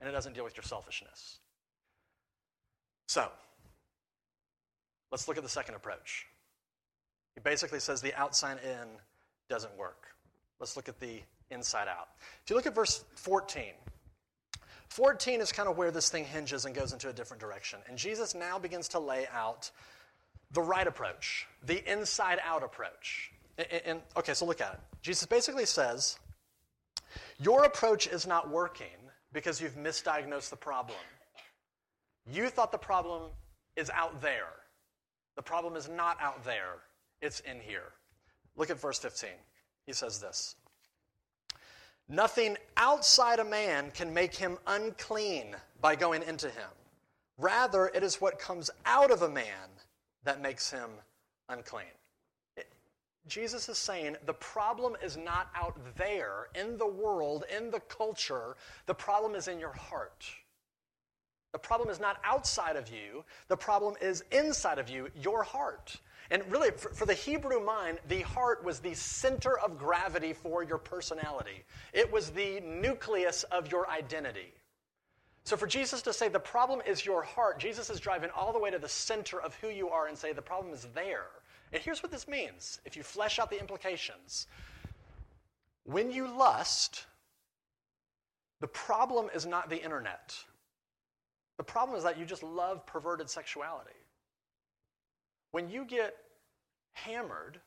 and 0.00 0.08
it 0.08 0.12
doesn't 0.12 0.34
deal 0.34 0.44
with 0.44 0.56
your 0.56 0.64
selfishness. 0.64 1.38
So, 3.08 3.28
let's 5.12 5.28
look 5.28 5.36
at 5.36 5.42
the 5.42 5.48
second 5.48 5.74
approach. 5.74 6.26
He 7.34 7.40
basically 7.40 7.80
says 7.80 8.02
the 8.02 8.14
outside 8.14 8.58
in 8.64 8.88
doesn't 9.48 9.76
work. 9.76 10.08
Let's 10.58 10.76
look 10.76 10.88
at 10.88 10.98
the 10.98 11.22
inside 11.50 11.88
out. 11.88 12.08
If 12.44 12.50
you 12.50 12.56
look 12.56 12.66
at 12.66 12.74
verse 12.74 13.04
14, 13.16 13.64
14 14.88 15.40
is 15.40 15.52
kind 15.52 15.68
of 15.68 15.76
where 15.76 15.90
this 15.90 16.08
thing 16.08 16.24
hinges 16.24 16.64
and 16.64 16.74
goes 16.74 16.92
into 16.92 17.08
a 17.08 17.12
different 17.12 17.40
direction. 17.40 17.78
And 17.88 17.98
Jesus 17.98 18.34
now 18.34 18.58
begins 18.58 18.88
to 18.88 18.98
lay 18.98 19.26
out 19.32 19.70
the 20.52 20.62
right 20.62 20.86
approach, 20.86 21.46
the 21.64 21.82
inside 21.90 22.38
out 22.44 22.62
approach. 22.62 23.32
And, 23.58 23.66
and, 23.84 24.00
okay, 24.16 24.34
so 24.34 24.46
look 24.46 24.60
at 24.60 24.74
it. 24.74 24.80
Jesus 25.02 25.26
basically 25.26 25.66
says, 25.66 26.18
Your 27.38 27.64
approach 27.64 28.06
is 28.06 28.26
not 28.26 28.50
working 28.50 28.86
because 29.32 29.60
you've 29.60 29.76
misdiagnosed 29.76 30.50
the 30.50 30.56
problem. 30.56 30.98
You 32.30 32.48
thought 32.48 32.72
the 32.72 32.78
problem 32.78 33.30
is 33.76 33.90
out 33.90 34.20
there. 34.20 34.48
The 35.36 35.42
problem 35.42 35.76
is 35.76 35.88
not 35.88 36.16
out 36.20 36.44
there, 36.44 36.80
it's 37.20 37.40
in 37.40 37.60
here. 37.60 37.92
Look 38.56 38.70
at 38.70 38.80
verse 38.80 38.98
15. 38.98 39.28
He 39.86 39.92
says 39.92 40.20
this 40.20 40.56
Nothing 42.08 42.56
outside 42.76 43.40
a 43.40 43.44
man 43.44 43.90
can 43.90 44.14
make 44.14 44.34
him 44.34 44.58
unclean 44.66 45.56
by 45.80 45.96
going 45.96 46.22
into 46.22 46.48
him. 46.48 46.70
Rather, 47.38 47.88
it 47.88 48.02
is 48.02 48.20
what 48.20 48.38
comes 48.38 48.70
out 48.84 49.10
of 49.10 49.22
a 49.22 49.28
man 49.28 49.68
that 50.24 50.40
makes 50.40 50.70
him 50.70 50.90
unclean. 51.48 51.86
It, 52.56 52.68
Jesus 53.26 53.68
is 53.68 53.76
saying 53.76 54.16
the 54.24 54.34
problem 54.34 54.96
is 55.02 55.16
not 55.16 55.48
out 55.54 55.76
there 55.96 56.46
in 56.54 56.78
the 56.78 56.86
world, 56.86 57.44
in 57.54 57.70
the 57.70 57.80
culture. 57.80 58.56
The 58.86 58.94
problem 58.94 59.34
is 59.34 59.48
in 59.48 59.58
your 59.58 59.72
heart. 59.72 60.24
The 61.52 61.58
problem 61.58 61.88
is 61.88 61.98
not 61.98 62.18
outside 62.22 62.76
of 62.76 62.88
you, 62.88 63.24
the 63.48 63.56
problem 63.56 63.94
is 64.00 64.22
inside 64.30 64.78
of 64.78 64.90
you, 64.90 65.08
your 65.14 65.42
heart. 65.42 65.96
And 66.30 66.42
really, 66.50 66.70
for, 66.72 66.88
for, 66.90 67.06
the 67.06 67.14
Hebrew 67.14 67.64
mind, 67.64 67.98
the 68.08 68.22
heart 68.22 68.64
was 68.64 68.80
the 68.80 68.94
center 68.94 69.58
of 69.58 69.78
gravity 69.78 70.32
for 70.32 70.62
your 70.64 70.78
personality, 70.78 71.64
it 71.92 72.10
was 72.10 72.30
the 72.30 72.60
nucleus 72.60 73.44
of 73.44 73.70
your 73.70 73.88
identity. 73.88 74.52
So, 75.44 75.56
for 75.56 75.66
Jesus 75.68 76.02
to 76.02 76.12
say 76.12 76.28
the 76.28 76.40
problem 76.40 76.80
is 76.84 77.06
your 77.06 77.22
heart, 77.22 77.60
Jesus 77.60 77.88
is 77.88 78.00
driving 78.00 78.30
all 78.36 78.52
the 78.52 78.58
way 78.58 78.70
to 78.70 78.78
the 78.78 78.88
center 78.88 79.40
of 79.40 79.54
who 79.56 79.68
you 79.68 79.88
are 79.88 80.08
and 80.08 80.18
say 80.18 80.32
the 80.32 80.42
problem 80.42 80.74
is 80.74 80.88
there. 80.94 81.26
And 81.72 81.82
here's 81.82 82.02
what 82.02 82.12
this 82.12 82.26
means 82.26 82.80
if 82.84 82.96
you 82.96 83.02
flesh 83.02 83.38
out 83.38 83.50
the 83.50 83.60
implications. 83.60 84.46
When 85.84 86.10
you 86.10 86.26
lust, 86.26 87.06
the 88.60 88.66
problem 88.66 89.28
is 89.34 89.46
not 89.46 89.70
the 89.70 89.82
internet. 89.82 90.34
The 91.58 91.64
problem 91.64 91.96
is 91.96 92.04
that 92.04 92.18
you 92.18 92.24
just 92.24 92.42
love 92.42 92.84
perverted 92.86 93.30
sexuality. 93.30 93.95
When 95.56 95.70
you 95.70 95.86
get 95.86 96.14
hammered, 96.92 97.58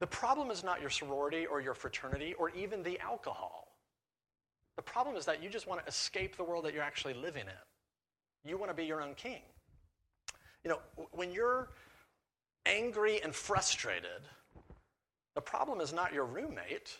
the 0.00 0.06
problem 0.08 0.50
is 0.50 0.64
not 0.64 0.80
your 0.80 0.90
sorority 0.90 1.46
or 1.46 1.60
your 1.60 1.74
fraternity 1.74 2.34
or 2.34 2.50
even 2.50 2.82
the 2.82 2.98
alcohol. 2.98 3.68
The 4.74 4.82
problem 4.82 5.14
is 5.14 5.24
that 5.26 5.40
you 5.40 5.48
just 5.48 5.68
want 5.68 5.80
to 5.82 5.86
escape 5.86 6.36
the 6.36 6.42
world 6.42 6.64
that 6.64 6.74
you're 6.74 6.82
actually 6.82 7.14
living 7.14 7.44
in. 7.44 8.50
You 8.50 8.58
want 8.58 8.68
to 8.68 8.74
be 8.74 8.84
your 8.84 9.00
own 9.00 9.14
king. 9.14 9.42
You 10.64 10.70
know, 10.70 10.80
when 11.12 11.30
you're 11.30 11.68
angry 12.66 13.22
and 13.22 13.32
frustrated, 13.32 14.22
the 15.36 15.40
problem 15.40 15.80
is 15.80 15.92
not 15.92 16.12
your 16.12 16.24
roommate. 16.24 16.98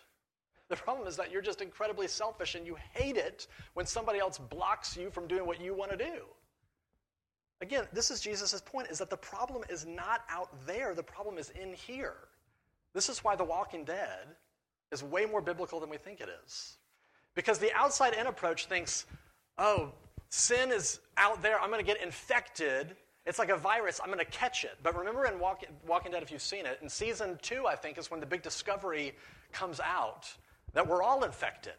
The 0.68 0.76
problem 0.76 1.08
is 1.08 1.16
that 1.16 1.32
you're 1.32 1.42
just 1.42 1.60
incredibly 1.60 2.06
selfish 2.06 2.54
and 2.54 2.64
you 2.64 2.76
hate 2.92 3.16
it 3.16 3.48
when 3.72 3.84
somebody 3.84 4.20
else 4.20 4.38
blocks 4.38 4.96
you 4.96 5.10
from 5.10 5.26
doing 5.26 5.44
what 5.44 5.60
you 5.60 5.74
want 5.74 5.90
to 5.90 5.96
do. 5.96 6.22
Again, 7.60 7.86
this 7.92 8.10
is 8.10 8.20
Jesus' 8.20 8.60
point 8.60 8.88
is 8.90 8.98
that 8.98 9.10
the 9.10 9.16
problem 9.16 9.62
is 9.68 9.86
not 9.86 10.22
out 10.28 10.50
there, 10.66 10.94
the 10.94 11.02
problem 11.02 11.38
is 11.38 11.50
in 11.50 11.72
here. 11.72 12.16
This 12.92 13.08
is 13.08 13.24
why 13.24 13.36
The 13.36 13.44
Walking 13.44 13.84
Dead 13.84 14.26
is 14.92 15.02
way 15.02 15.24
more 15.26 15.40
biblical 15.40 15.80
than 15.80 15.90
we 15.90 15.96
think 15.96 16.20
it 16.20 16.28
is. 16.44 16.76
Because 17.34 17.58
the 17.58 17.72
outside 17.74 18.14
in 18.14 18.26
approach 18.26 18.66
thinks, 18.66 19.06
oh, 19.58 19.92
sin 20.28 20.70
is 20.70 21.00
out 21.16 21.42
there, 21.42 21.60
I'm 21.60 21.70
going 21.70 21.84
to 21.84 21.86
get 21.86 22.02
infected. 22.02 22.94
It's 23.26 23.38
like 23.38 23.48
a 23.48 23.56
virus, 23.56 24.00
I'm 24.00 24.08
going 24.08 24.18
to 24.18 24.24
catch 24.24 24.64
it. 24.64 24.76
But 24.82 24.96
remember 24.96 25.26
in 25.26 25.38
Walk- 25.38 25.64
Walking 25.86 26.12
Dead, 26.12 26.22
if 26.22 26.30
you've 26.30 26.42
seen 26.42 26.66
it, 26.66 26.78
in 26.82 26.88
season 26.88 27.38
two, 27.42 27.66
I 27.66 27.74
think, 27.74 27.98
is 27.98 28.10
when 28.10 28.20
the 28.20 28.26
big 28.26 28.42
discovery 28.42 29.14
comes 29.52 29.80
out 29.80 30.32
that 30.74 30.86
we're 30.86 31.02
all 31.02 31.24
infected. 31.24 31.74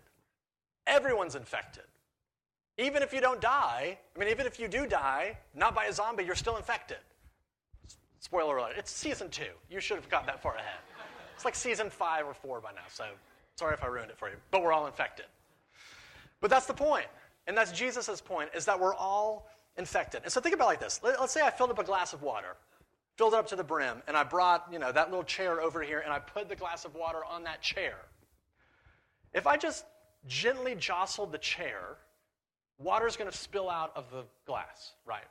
Everyone's 0.88 1.36
infected. 1.36 1.84
Even 2.78 3.02
if 3.02 3.14
you 3.14 3.22
don't 3.22 3.40
die, 3.40 3.98
I 4.16 4.20
mean, 4.20 4.30
even 4.30 4.46
if 4.46 4.60
you 4.60 4.68
do 4.68 4.86
die, 4.86 5.38
not 5.54 5.74
by 5.74 5.86
a 5.86 5.94
zombie, 5.94 6.24
you're 6.24 6.36
still 6.36 6.58
infected. 6.58 6.98
Spoiler 8.20 8.58
alert, 8.58 8.74
it's 8.78 8.92
season 8.92 9.30
two. 9.30 9.44
You 9.70 9.80
should 9.80 9.98
have 9.98 10.10
gotten 10.10 10.28
that 10.28 10.42
far 10.42 10.56
ahead. 10.56 10.80
It's 11.36 11.46
like 11.46 11.56
season 11.56 11.90
five 11.90 12.26
or 12.26 12.34
four 12.34 12.60
by 12.60 12.72
now, 12.72 12.82
so 12.90 13.06
sorry 13.56 13.74
if 13.74 13.84
I 13.84 13.88
ruined 13.88 14.12
it 14.12 14.18
for 14.18 14.30
you. 14.30 14.36
But 14.52 14.64
we're 14.64 14.74
all 14.74 14.88
infected. 14.88 15.26
But 16.42 16.50
that's 16.50 16.66
the. 16.66 16.74
And 17.48 17.56
that's 17.56 17.72
Jesus' 17.72 18.22
point, 18.22 18.50
is 18.56 18.66
that 18.66 18.80
we're 18.80 18.96
all 18.96 19.48
infected. 19.78 20.22
And 20.24 20.32
so 20.32 20.42
think 20.42 20.56
about 20.56 20.68
like 20.68 20.80
this. 20.80 21.00
Let's 21.04 21.32
say 21.32 21.42
I 21.42 21.52
filled 21.52 21.70
up 21.70 21.80
a 21.80 21.84
glass 21.84 22.14
of 22.14 22.24
water, 22.24 22.56
filled 23.18 23.34
it 23.34 23.38
up 23.38 23.48
to 23.48 23.56
the 23.56 23.64
brim, 23.64 24.02
and 24.08 24.18
I 24.18 24.24
brought, 24.24 24.68
you 24.72 24.80
know, 24.80 24.92
that 24.92 25.10
little 25.10 25.24
chair 25.24 25.62
over 25.62 25.82
here, 25.82 26.00
and 26.00 26.12
I 26.12 26.20
put 26.20 26.50
the 26.50 26.56
glass 26.56 26.86
of 26.86 26.96
water 26.96 27.20
on 27.30 27.44
that 27.44 27.62
chair. 27.62 27.96
If 29.34 29.46
I 29.48 29.58
just 29.58 29.86
gently 30.28 30.76
jostled 30.76 31.32
the 31.32 31.38
chair, 31.38 31.98
water's 32.78 33.16
going 33.16 33.30
to 33.30 33.38
spill 33.38 33.70
out 33.70 33.92
of 33.96 34.10
the 34.12 34.24
glass, 34.46 34.94
right? 35.06 35.28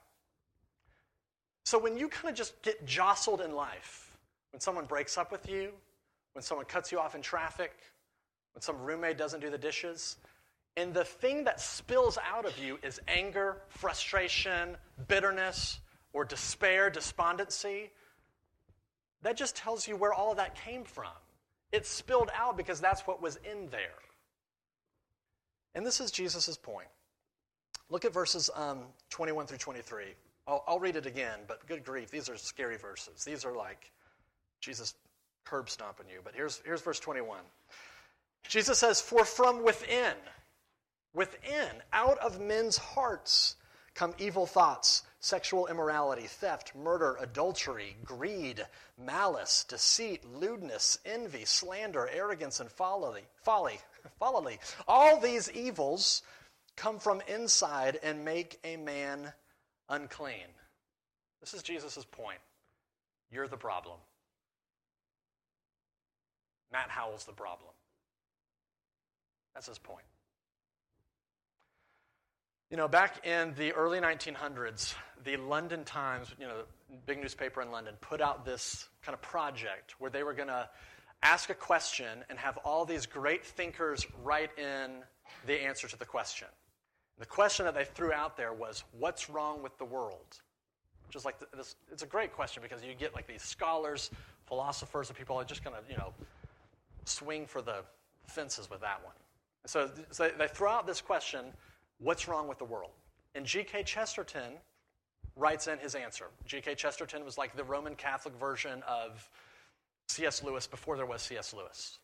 So 1.64 1.78
when 1.78 1.96
you 1.96 2.09
kind 2.09 2.30
of 2.30 2.37
just 2.37 2.61
get 2.62 2.85
jostled 2.87 3.40
in 3.40 3.52
life, 3.52 4.16
when 4.52 4.61
someone 4.61 4.85
breaks 4.85 5.16
up 5.16 5.33
with 5.33 5.48
you, 5.48 5.70
when 6.35 6.42
someone 6.42 6.66
cuts 6.66 6.92
you 6.92 6.98
off 6.98 7.14
in 7.14 7.22
traffic, 7.22 7.72
when 8.54 8.62
some 8.62 8.78
roommate 8.80 9.18
doesn't 9.18 9.40
do 9.40 9.50
the 9.50 9.59
dishes, 9.59 10.16
and 10.76 10.92
the 10.92 11.04
thing 11.04 11.44
that 11.44 11.61
spills 11.61 12.18
out 12.18 12.44
of 12.44 12.59
you 12.59 12.78
is 12.83 13.00
anger, 13.09 13.62
frustration, 13.68 14.76
bitterness, 15.09 15.80
or 16.12 16.24
despair, 16.24 16.90
despondency, 16.90 17.90
that 19.22 19.37
just 19.37 19.57
tells 19.57 19.88
you 19.88 19.96
where 19.96 20.12
all 20.12 20.33
of 20.33 20.37
that 20.37 20.54
came 20.54 20.85
from. 20.85 21.12
It 21.72 21.87
spilled 21.87 22.30
out 22.37 22.57
because 22.57 22.80
that's 22.80 23.07
what 23.07 23.22
was 23.22 23.37
in 23.50 23.68
there. 23.70 23.80
And 25.74 25.85
this 25.85 26.00
is 26.00 26.11
Jesus' 26.11 26.57
point. 26.57 26.88
Look 27.90 28.05
at 28.05 28.12
verses 28.12 28.51
um, 28.55 28.81
21 29.11 29.47
through 29.47 29.59
23. 29.59 30.05
I'll, 30.47 30.64
I'll 30.66 30.79
read 30.79 30.97
it 30.97 31.07
again, 31.07 31.40
but 31.47 31.66
good 31.66 31.85
grief, 31.85 32.11
these 32.11 32.29
are 32.29 32.37
scary 32.37 32.77
verses. 32.77 33.25
These 33.25 33.44
are 33.44 33.55
like 33.55 33.90
Jesus 34.61 34.94
curb 35.44 35.68
stomping 35.68 36.07
you. 36.09 36.20
But 36.25 36.35
here's, 36.35 36.62
here's 36.64 36.81
verse 36.81 37.01
21. 37.01 37.40
Jesus 38.49 38.79
says, 38.79 39.01
For 39.01 39.25
from 39.25 39.62
within, 39.62 40.14
within, 41.14 41.68
out 41.92 42.18
of 42.18 42.40
men's 42.40 42.77
hearts 42.77 43.57
come 43.94 44.14
evil 44.18 44.47
thoughts, 44.47 45.03
sexual 45.20 45.66
immorality, 45.68 46.25
theft, 46.27 46.73
murder, 46.75 47.16
adultery, 47.20 47.97
greed, 48.05 48.64
malice, 48.99 49.64
deceit, 49.68 50.25
lewdness, 50.35 50.99
envy, 51.07 51.44
slander, 51.44 52.09
arrogance, 52.12 52.61
and 52.61 52.70
folly. 52.70 53.23
Folly. 53.42 53.79
Folly. 54.18 54.59
All 54.88 55.20
these 55.20 55.51
evils 55.53 56.23
come 56.77 56.99
from 56.99 57.21
inside 57.29 57.99
and 58.03 58.25
make 58.25 58.59
a 58.65 58.77
man 58.77 59.33
unclean. 59.89 60.49
This 61.41 61.55
is 61.55 61.63
Jesus' 61.63 62.05
point. 62.11 62.39
You're 63.31 63.49
the 63.49 63.57
problem. 63.57 63.99
Matt 66.73 66.91
Howell's 66.91 67.25
the 67.25 67.33
problem. 67.33 67.71
That's 69.55 69.67
his 69.69 69.79
point. 69.79 70.05
You 72.71 72.77
know, 72.77 72.89
back 72.89 73.25
in 73.25 73.55
the 73.57 73.73
early 73.73 74.01
1900s, 74.01 74.95
the 75.23 75.37
London 75.37 75.85
Times, 75.85 76.35
you 76.41 76.47
know, 76.47 76.63
big 77.07 77.21
newspaper 77.21 77.63
in 77.63 77.71
London, 77.71 77.95
put 78.01 78.21
out 78.21 78.45
this 78.45 78.89
kind 79.03 79.15
of 79.15 79.23
project 79.23 79.95
where 80.01 80.11
they 80.11 80.25
were 80.25 80.35
going 80.35 80.49
to 80.49 80.69
ask 81.23 81.51
a 81.51 81.55
question 81.55 82.25
and 82.29 82.39
have 82.39 82.57
all 82.65 82.85
these 82.85 83.07
great 83.07 83.45
thinkers 83.45 84.07
write 84.23 84.51
in 84.59 85.03
the 85.47 85.63
answer 85.63 85.87
to 85.89 85.97
the 85.97 86.05
question. 86.05 86.49
The 87.18 87.27
question 87.27 87.64
that 87.64 87.74
they 87.74 87.85
threw 87.85 88.12
out 88.12 88.37
there 88.37 88.53
was, 88.53 88.85
What's 88.98 89.31
wrong 89.31 89.62
with 89.62 89.77
the 89.79 89.85
world? 89.85 90.40
Which 91.07 91.16
is 91.16 91.24
like, 91.24 91.37
this, 91.57 91.77
it's 91.92 92.03
a 92.03 92.07
great 92.07 92.33
question 92.33 92.62
because 92.62 92.83
you 92.83 92.94
get 92.94 93.14
like 93.14 93.27
these 93.27 93.42
scholars, 93.42 94.11
philosophers, 94.46 95.09
and 95.09 95.18
people 95.18 95.37
are 95.37 95.44
just 95.44 95.62
going 95.62 95.77
to, 95.77 95.83
you 95.90 95.96
know, 95.96 96.12
swing 97.05 97.46
for 97.46 97.62
the 97.62 97.83
fences 98.27 98.68
with 98.70 98.81
that 98.81 99.05
one. 99.05 99.14
So, 99.66 99.90
so 100.11 100.31
they 100.37 100.48
throw 100.48 100.70
out 100.70 100.87
this 100.87 101.00
question 101.00 101.46
What's 101.98 102.27
wrong 102.27 102.48
with 102.48 102.59
the 102.59 102.64
world? 102.64 102.90
And 103.35 103.46
G.K. 103.46 103.85
Chesterton 103.85 104.55
writes 105.37 105.68
in 105.68 105.79
his 105.79 105.94
answer. 105.94 106.27
G.K. 106.44 106.74
Chesterton 106.74 107.24
was 107.24 107.38
like 107.38 107.57
the 107.57 107.64
Roman 107.64 107.94
Catholic 107.94 108.35
version 108.35 108.83
of 108.87 109.29
C.S. 110.09 110.42
Lewis 110.42 110.66
before 110.66 110.96
there 110.96 111.07
was 111.07 111.22
C.S. 111.22 111.55
Lewis. 111.55 111.98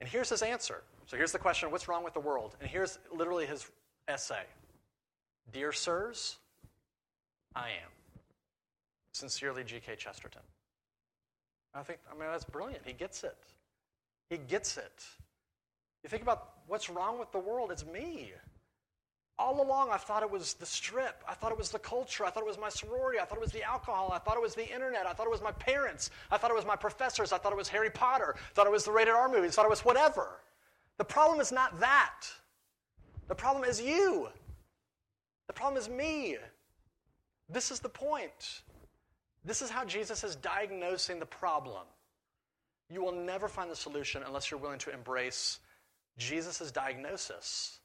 And 0.00 0.08
here's 0.08 0.28
his 0.28 0.42
answer. 0.42 0.82
So 1.06 1.16
here's 1.16 1.32
the 1.32 1.38
question 1.38 1.70
What's 1.70 1.88
wrong 1.88 2.04
with 2.04 2.14
the 2.14 2.20
world? 2.20 2.56
And 2.60 2.68
here's 2.68 2.98
literally 3.12 3.46
his 3.46 3.70
essay 4.08 4.44
Dear 5.52 5.72
Sirs, 5.72 6.36
I 7.54 7.68
am. 7.68 7.90
Sincerely, 9.12 9.64
G.K. 9.64 9.96
Chesterton. 9.96 10.42
I 11.74 11.82
think, 11.82 11.98
I 12.08 12.14
mean, 12.14 12.28
that's 12.30 12.44
brilliant. 12.44 12.82
He 12.84 12.92
gets 12.92 13.24
it. 13.24 13.36
He 14.28 14.36
gets 14.38 14.76
it. 14.76 15.04
You 16.02 16.08
think 16.08 16.22
about 16.22 16.50
what's 16.66 16.88
wrong 16.88 17.18
with 17.18 17.32
the 17.32 17.38
world, 17.38 17.70
it's 17.72 17.84
me. 17.84 18.32
All 19.38 19.62
along, 19.62 19.88
I 19.90 19.96
thought 19.96 20.22
it 20.22 20.30
was 20.30 20.54
the 20.54 20.66
strip. 20.66 21.24
I 21.26 21.32
thought 21.32 21.50
it 21.50 21.58
was 21.58 21.70
the 21.70 21.78
culture. 21.78 22.26
I 22.26 22.30
thought 22.30 22.42
it 22.42 22.46
was 22.46 22.58
my 22.58 22.68
sorority. 22.68 23.18
I 23.18 23.24
thought 23.24 23.38
it 23.38 23.40
was 23.40 23.52
the 23.52 23.62
alcohol. 23.62 24.12
I 24.12 24.18
thought 24.18 24.36
it 24.36 24.42
was 24.42 24.54
the 24.54 24.70
internet. 24.70 25.06
I 25.06 25.14
thought 25.14 25.26
it 25.26 25.30
was 25.30 25.40
my 25.40 25.52
parents. 25.52 26.10
I 26.30 26.36
thought 26.36 26.50
it 26.50 26.56
was 26.56 26.66
my 26.66 26.76
professors. 26.76 27.32
I 27.32 27.38
thought 27.38 27.52
it 27.52 27.56
was 27.56 27.68
Harry 27.68 27.90
Potter. 27.90 28.34
I 28.36 28.52
thought 28.54 28.66
it 28.66 28.72
was 28.72 28.84
the 28.84 28.92
rated 28.92 29.14
R 29.14 29.30
movies. 29.30 29.52
I 29.52 29.54
thought 29.56 29.66
it 29.66 29.70
was 29.70 29.84
whatever. 29.84 30.40
The 30.98 31.04
problem 31.04 31.40
is 31.40 31.52
not 31.52 31.80
that. 31.80 32.26
The 33.30 33.36
problem 33.36 33.62
is 33.62 33.80
you. 33.80 34.26
The 35.46 35.52
problem 35.52 35.80
is 35.80 35.88
me. 35.88 36.36
This 37.48 37.70
is 37.70 37.78
the 37.78 37.88
point. 37.88 38.62
This 39.44 39.62
is 39.62 39.70
how 39.70 39.84
Jesus 39.84 40.24
is 40.24 40.34
diagnosing 40.34 41.20
the 41.20 41.26
problem. 41.26 41.84
You 42.92 43.02
will 43.02 43.12
never 43.12 43.46
find 43.46 43.70
the 43.70 43.76
solution 43.76 44.24
unless 44.26 44.50
you're 44.50 44.58
willing 44.58 44.80
to 44.80 44.92
embrace 44.92 45.60
Jesus' 46.18 46.72
diagnosis 46.72 47.78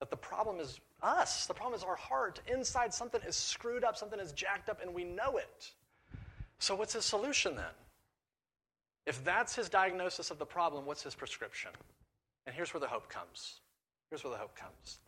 that 0.00 0.10
the 0.10 0.16
problem 0.16 0.58
is 0.58 0.80
us. 1.00 1.46
The 1.46 1.54
problem 1.54 1.78
is 1.78 1.84
our 1.84 1.94
heart. 1.94 2.40
Inside, 2.52 2.92
something 2.92 3.20
is 3.24 3.36
screwed 3.36 3.84
up, 3.84 3.96
something 3.96 4.18
is 4.18 4.32
jacked 4.32 4.68
up, 4.68 4.82
and 4.82 4.92
we 4.92 5.04
know 5.04 5.36
it. 5.36 5.70
So, 6.58 6.74
what's 6.74 6.92
his 6.92 7.04
solution 7.04 7.54
then? 7.54 7.74
If 9.06 9.24
that's 9.24 9.54
his 9.54 9.68
diagnosis 9.68 10.32
of 10.32 10.40
the 10.40 10.44
problem, 10.44 10.86
what's 10.86 11.04
his 11.04 11.14
prescription? 11.14 11.70
And 12.46 12.54
here's 12.54 12.74
where 12.74 12.80
the 12.80 12.88
hope 12.88 13.08
comes. 13.08 13.60
Here's 14.10 14.22
where 14.22 14.32
the 14.32 14.38
hope 14.38 14.56
comes. 14.56 15.00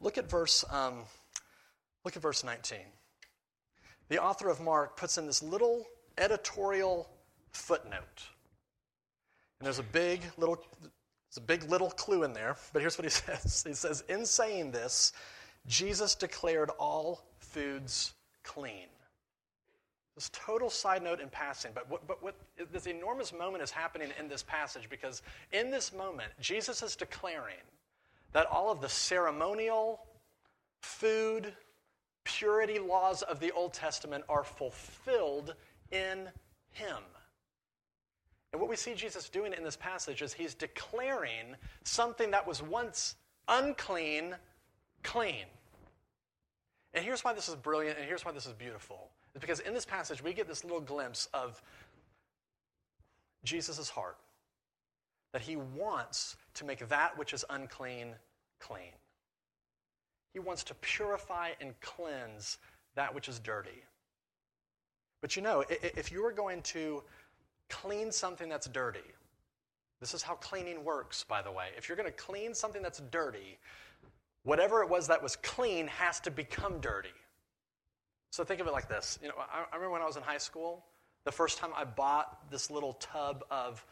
Look 0.00 0.18
at 0.18 0.28
verse, 0.28 0.64
um, 0.70 1.04
look 2.04 2.16
at 2.16 2.22
verse 2.22 2.42
19. 2.42 2.78
The 4.08 4.22
author 4.22 4.48
of 4.48 4.60
Mark 4.60 4.96
puts 4.96 5.18
in 5.18 5.26
this 5.26 5.42
little 5.42 5.86
editorial 6.18 7.08
footnote. 7.52 8.26
And 9.58 9.66
there's 9.66 9.78
a 9.78 9.84
big 9.84 10.22
little 10.36 10.64
there's 11.32 11.38
a 11.38 11.46
big 11.46 11.70
little 11.70 11.90
clue 11.90 12.24
in 12.24 12.34
there, 12.34 12.56
but 12.74 12.82
here's 12.82 12.98
what 12.98 13.04
he 13.04 13.10
says. 13.10 13.64
He 13.66 13.72
says, 13.72 14.04
In 14.08 14.26
saying 14.26 14.72
this, 14.72 15.12
Jesus 15.66 16.14
declared 16.14 16.68
all 16.78 17.24
foods 17.38 18.12
clean. 18.42 18.88
This 20.14 20.28
total 20.34 20.68
side 20.68 21.02
note 21.02 21.20
in 21.20 21.30
passing, 21.30 21.70
but 21.74 21.88
what, 21.88 22.06
but 22.06 22.22
what 22.22 22.34
this 22.70 22.86
enormous 22.86 23.32
moment 23.32 23.62
is 23.62 23.70
happening 23.70 24.10
in 24.18 24.28
this 24.28 24.42
passage 24.42 24.90
because 24.90 25.22
in 25.52 25.70
this 25.70 25.90
moment, 25.90 26.32
Jesus 26.38 26.82
is 26.82 26.94
declaring 26.96 27.62
that 28.32 28.46
all 28.46 28.70
of 28.70 28.80
the 28.80 28.88
ceremonial, 28.88 30.00
food, 30.80 31.52
purity 32.24 32.78
laws 32.78 33.22
of 33.22 33.40
the 33.40 33.52
Old 33.52 33.72
Testament 33.72 34.24
are 34.28 34.44
fulfilled 34.44 35.54
in 35.90 36.28
Him. 36.70 36.98
And 38.52 38.60
what 38.60 38.68
we 38.68 38.76
see 38.76 38.94
Jesus 38.94 39.28
doing 39.28 39.54
in 39.54 39.64
this 39.64 39.76
passage 39.76 40.20
is 40.20 40.34
he's 40.34 40.54
declaring 40.54 41.56
something 41.84 42.30
that 42.32 42.46
was 42.46 42.62
once 42.62 43.16
unclean, 43.48 44.34
clean. 45.02 45.46
And 46.94 47.02
here's 47.02 47.24
why 47.24 47.32
this 47.32 47.48
is 47.48 47.54
brilliant, 47.54 47.98
and 47.98 48.06
here's 48.06 48.24
why 48.24 48.32
this 48.32 48.46
is 48.46 48.52
beautiful. 48.52 49.08
It's 49.34 49.40
because 49.40 49.60
in 49.60 49.72
this 49.72 49.86
passage, 49.86 50.22
we 50.22 50.34
get 50.34 50.46
this 50.46 50.64
little 50.64 50.80
glimpse 50.80 51.28
of 51.32 51.62
Jesus' 53.44 53.88
heart 53.88 54.18
that 55.32 55.40
he 55.40 55.56
wants 55.56 56.36
to 56.54 56.64
make 56.64 56.86
that 56.88 57.18
which 57.18 57.32
is 57.32 57.44
unclean 57.50 58.14
clean. 58.60 58.92
He 60.32 60.38
wants 60.38 60.64
to 60.64 60.74
purify 60.74 61.50
and 61.60 61.78
cleanse 61.80 62.58
that 62.94 63.14
which 63.14 63.28
is 63.28 63.38
dirty. 63.38 63.82
But 65.20 65.36
you 65.36 65.42
know, 65.42 65.64
if 65.68 66.10
you 66.10 66.24
are 66.24 66.32
going 66.32 66.62
to 66.62 67.02
clean 67.72 68.12
something 68.12 68.48
that's 68.48 68.68
dirty. 68.68 69.00
This 70.00 70.14
is 70.14 70.22
how 70.22 70.34
cleaning 70.34 70.84
works, 70.84 71.24
by 71.24 71.42
the 71.42 71.50
way. 71.50 71.68
If 71.76 71.88
you're 71.88 71.96
going 71.96 72.10
to 72.10 72.16
clean 72.16 72.54
something 72.54 72.82
that's 72.82 73.00
dirty, 73.10 73.58
whatever 74.42 74.82
it 74.82 74.88
was 74.88 75.06
that 75.08 75.22
was 75.22 75.36
clean 75.36 75.86
has 75.86 76.20
to 76.20 76.30
become 76.30 76.80
dirty. 76.80 77.08
So 78.30 78.44
think 78.44 78.60
of 78.60 78.66
it 78.66 78.72
like 78.72 78.88
this. 78.88 79.18
You 79.22 79.28
know, 79.28 79.34
I, 79.38 79.60
I 79.60 79.76
remember 79.76 79.92
when 79.92 80.02
I 80.02 80.06
was 80.06 80.16
in 80.16 80.22
high 80.22 80.38
school, 80.38 80.84
the 81.24 81.32
first 81.32 81.58
time 81.58 81.70
I 81.76 81.84
bought 81.84 82.50
this 82.50 82.70
little 82.70 82.94
tub 82.94 83.44
of 83.50 83.84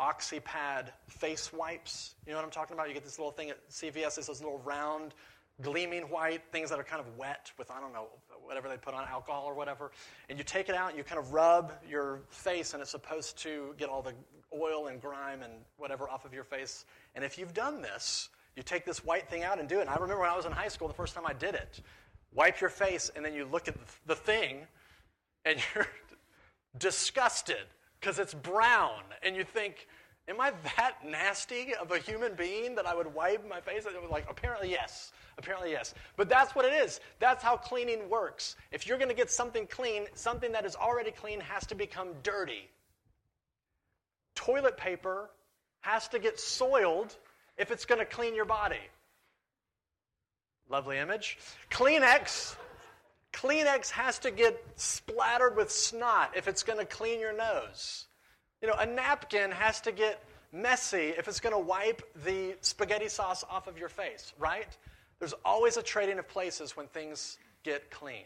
Oxypad 0.00 0.88
face 1.08 1.52
wipes. 1.52 2.14
You 2.26 2.32
know 2.32 2.38
what 2.38 2.44
I'm 2.44 2.50
talking 2.50 2.74
about? 2.74 2.88
You 2.88 2.94
get 2.94 3.04
this 3.04 3.18
little 3.18 3.32
thing 3.32 3.50
at 3.50 3.68
CVS, 3.70 4.18
it's 4.18 4.26
those 4.26 4.40
little 4.40 4.58
round, 4.64 5.14
gleaming 5.62 6.02
white 6.04 6.42
things 6.50 6.70
that 6.70 6.78
are 6.78 6.84
kind 6.84 7.00
of 7.00 7.16
wet 7.16 7.52
with, 7.58 7.70
I 7.70 7.80
don't 7.80 7.92
know, 7.92 8.08
whatever 8.42 8.68
they 8.68 8.76
put 8.76 8.94
on 8.94 9.04
alcohol 9.08 9.44
or 9.46 9.54
whatever. 9.54 9.92
And 10.28 10.36
you 10.36 10.44
take 10.44 10.68
it 10.68 10.74
out 10.74 10.90
and 10.90 10.98
you 10.98 11.04
kind 11.04 11.18
of 11.18 11.32
rub 11.32 11.72
your 11.88 12.20
face, 12.28 12.74
and 12.74 12.82
it's 12.82 12.90
supposed 12.90 13.38
to 13.38 13.74
get 13.78 13.88
all 13.88 14.02
the 14.02 14.14
oil 14.52 14.88
and 14.88 15.00
grime 15.00 15.42
and 15.42 15.52
whatever 15.76 16.08
off 16.08 16.24
of 16.24 16.34
your 16.34 16.44
face. 16.44 16.86
And 17.14 17.24
if 17.24 17.38
you've 17.38 17.54
done 17.54 17.80
this, 17.80 18.30
you 18.56 18.62
take 18.62 18.84
this 18.84 19.04
white 19.04 19.28
thing 19.28 19.42
out 19.42 19.58
and 19.58 19.68
do 19.68 19.78
it. 19.78 19.82
And 19.82 19.90
I 19.90 19.94
remember 19.94 20.20
when 20.20 20.30
I 20.30 20.36
was 20.36 20.46
in 20.46 20.52
high 20.52 20.68
school, 20.68 20.88
the 20.88 20.94
first 20.94 21.14
time 21.14 21.24
I 21.26 21.32
did 21.32 21.54
it. 21.54 21.80
Wipe 22.32 22.60
your 22.60 22.70
face, 22.70 23.10
and 23.14 23.24
then 23.24 23.32
you 23.32 23.44
look 23.44 23.68
at 23.68 23.76
the 24.06 24.16
thing, 24.16 24.66
and 25.44 25.58
you're 25.74 25.86
disgusted 26.78 27.66
because 28.04 28.18
it's 28.18 28.34
brown. 28.34 29.00
And 29.22 29.34
you 29.34 29.44
think, 29.44 29.88
Am 30.26 30.40
I 30.40 30.54
that 30.76 30.94
nasty 31.06 31.74
of 31.74 31.90
a 31.90 31.98
human 31.98 32.34
being 32.34 32.74
that 32.76 32.86
I 32.86 32.94
would 32.94 33.12
wipe 33.12 33.46
my 33.46 33.60
face? 33.60 33.84
And 33.84 33.94
it 33.94 34.00
was 34.00 34.10
like, 34.10 34.24
apparently, 34.30 34.70
yes. 34.70 35.12
Apparently, 35.36 35.70
yes. 35.70 35.94
But 36.16 36.30
that's 36.30 36.54
what 36.54 36.64
it 36.64 36.72
is. 36.72 36.98
That's 37.18 37.44
how 37.44 37.58
cleaning 37.58 38.08
works. 38.08 38.56
If 38.72 38.86
you're 38.86 38.96
going 38.96 39.10
to 39.10 39.14
get 39.14 39.30
something 39.30 39.66
clean, 39.66 40.06
something 40.14 40.52
that 40.52 40.64
is 40.64 40.76
already 40.76 41.10
clean 41.10 41.40
has 41.40 41.66
to 41.66 41.74
become 41.74 42.08
dirty. 42.22 42.70
Toilet 44.34 44.78
paper 44.78 45.28
has 45.80 46.08
to 46.08 46.18
get 46.18 46.40
soiled 46.40 47.14
if 47.58 47.70
it's 47.70 47.84
going 47.84 47.98
to 47.98 48.06
clean 48.06 48.34
your 48.34 48.46
body. 48.46 48.80
Lovely 50.70 50.96
image. 50.96 51.36
Kleenex. 51.70 52.56
Kleenex 53.34 53.90
has 53.90 54.18
to 54.20 54.30
get 54.30 54.64
splattered 54.76 55.56
with 55.56 55.70
snot 55.70 56.32
if 56.36 56.46
it's 56.46 56.62
going 56.62 56.78
to 56.78 56.84
clean 56.84 57.20
your 57.20 57.36
nose. 57.36 58.06
You 58.62 58.68
know, 58.68 58.74
a 58.78 58.86
napkin 58.86 59.50
has 59.50 59.80
to 59.82 59.92
get 59.92 60.22
messy 60.52 61.12
if 61.18 61.26
it's 61.26 61.40
going 61.40 61.52
to 61.52 61.58
wipe 61.58 62.02
the 62.24 62.54
spaghetti 62.60 63.08
sauce 63.08 63.44
off 63.50 63.66
of 63.66 63.76
your 63.76 63.88
face, 63.88 64.32
right? 64.38 64.68
There's 65.18 65.34
always 65.44 65.76
a 65.76 65.82
trading 65.82 66.18
of 66.18 66.28
places 66.28 66.76
when 66.76 66.86
things 66.86 67.38
get 67.64 67.90
clean. 67.90 68.24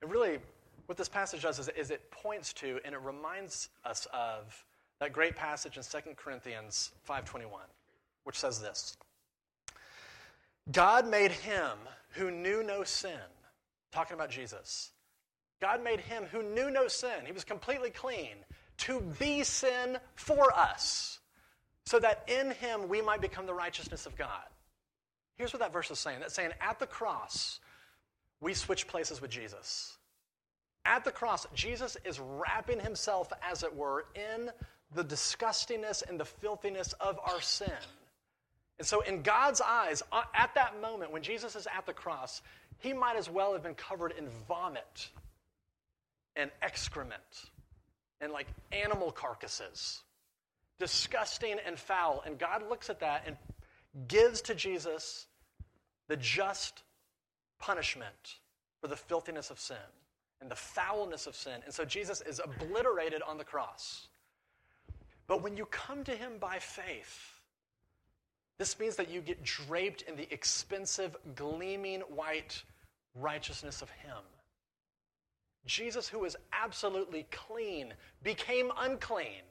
And 0.00 0.10
really, 0.10 0.38
what 0.86 0.96
this 0.96 1.08
passage 1.08 1.42
does 1.42 1.58
is, 1.58 1.68
is 1.68 1.90
it 1.90 2.10
points 2.10 2.52
to 2.54 2.80
and 2.84 2.94
it 2.94 3.00
reminds 3.00 3.68
us 3.84 4.06
of 4.12 4.64
that 5.00 5.12
great 5.12 5.36
passage 5.36 5.76
in 5.76 5.82
2 5.82 6.16
Corinthians 6.16 6.92
5:21, 7.08 7.50
which 8.24 8.38
says 8.38 8.60
this. 8.60 8.96
God 10.72 11.06
made 11.06 11.30
him 11.30 11.76
who 12.10 12.30
knew 12.30 12.62
no 12.62 12.82
sin, 12.82 13.20
talking 13.96 14.14
about 14.14 14.30
Jesus. 14.30 14.90
God 15.60 15.82
made 15.82 16.00
him 16.00 16.24
who 16.30 16.42
knew 16.42 16.70
no 16.70 16.86
sin. 16.86 17.24
He 17.24 17.32
was 17.32 17.44
completely 17.44 17.90
clean 17.90 18.36
to 18.78 19.00
be 19.18 19.42
sin 19.42 19.96
for 20.14 20.52
us, 20.54 21.18
so 21.86 21.98
that 21.98 22.28
in 22.28 22.50
him 22.50 22.88
we 22.88 23.00
might 23.00 23.22
become 23.22 23.46
the 23.46 23.54
righteousness 23.54 24.04
of 24.04 24.16
God. 24.16 24.44
Here's 25.36 25.52
what 25.52 25.60
that 25.60 25.72
verse 25.72 25.90
is 25.90 25.98
saying 25.98 26.20
that's 26.20 26.34
saying 26.34 26.52
at 26.60 26.78
the 26.78 26.86
cross, 26.86 27.58
we 28.40 28.52
switch 28.52 28.86
places 28.86 29.22
with 29.22 29.30
Jesus. 29.30 29.96
At 30.84 31.04
the 31.04 31.10
cross, 31.10 31.46
Jesus 31.54 31.96
is 32.04 32.20
wrapping 32.20 32.78
himself, 32.78 33.32
as 33.42 33.62
it 33.62 33.74
were, 33.74 34.04
in 34.14 34.50
the 34.94 35.02
disgustingness 35.02 36.02
and 36.06 36.20
the 36.20 36.24
filthiness 36.24 36.92
of 37.00 37.18
our 37.24 37.40
sin. 37.40 37.72
And 38.78 38.86
so, 38.86 39.00
in 39.00 39.22
God's 39.22 39.62
eyes, 39.62 40.02
uh, 40.12 40.22
at 40.34 40.54
that 40.54 40.80
moment 40.82 41.10
when 41.10 41.22
Jesus 41.22 41.56
is 41.56 41.66
at 41.66 41.86
the 41.86 41.94
cross, 41.94 42.42
he 42.78 42.92
might 42.92 43.16
as 43.16 43.28
well 43.30 43.52
have 43.52 43.62
been 43.62 43.74
covered 43.74 44.12
in 44.18 44.28
vomit 44.48 45.10
and 46.34 46.50
excrement 46.62 47.50
and 48.20 48.32
like 48.32 48.46
animal 48.72 49.10
carcasses. 49.10 50.02
Disgusting 50.78 51.56
and 51.64 51.78
foul. 51.78 52.22
And 52.26 52.38
God 52.38 52.68
looks 52.68 52.90
at 52.90 53.00
that 53.00 53.24
and 53.26 53.36
gives 54.08 54.42
to 54.42 54.54
Jesus 54.54 55.26
the 56.08 56.16
just 56.16 56.82
punishment 57.58 58.36
for 58.80 58.88
the 58.88 58.96
filthiness 58.96 59.50
of 59.50 59.58
sin 59.58 59.76
and 60.40 60.50
the 60.50 60.56
foulness 60.56 61.26
of 61.26 61.34
sin. 61.34 61.60
And 61.64 61.72
so 61.72 61.84
Jesus 61.84 62.20
is 62.20 62.40
obliterated 62.44 63.22
on 63.22 63.38
the 63.38 63.44
cross. 63.44 64.08
But 65.26 65.42
when 65.42 65.56
you 65.56 65.66
come 65.66 66.04
to 66.04 66.12
him 66.12 66.32
by 66.38 66.58
faith, 66.58 67.35
this 68.58 68.78
means 68.78 68.96
that 68.96 69.10
you 69.10 69.20
get 69.20 69.42
draped 69.44 70.02
in 70.02 70.16
the 70.16 70.32
expensive, 70.32 71.16
gleaming 71.34 72.00
white 72.02 72.62
righteousness 73.14 73.82
of 73.82 73.90
him. 73.90 74.18
Jesus, 75.66 76.08
who 76.08 76.24
is 76.24 76.36
absolutely 76.52 77.26
clean, 77.30 77.92
became 78.22 78.70
unclean 78.78 79.42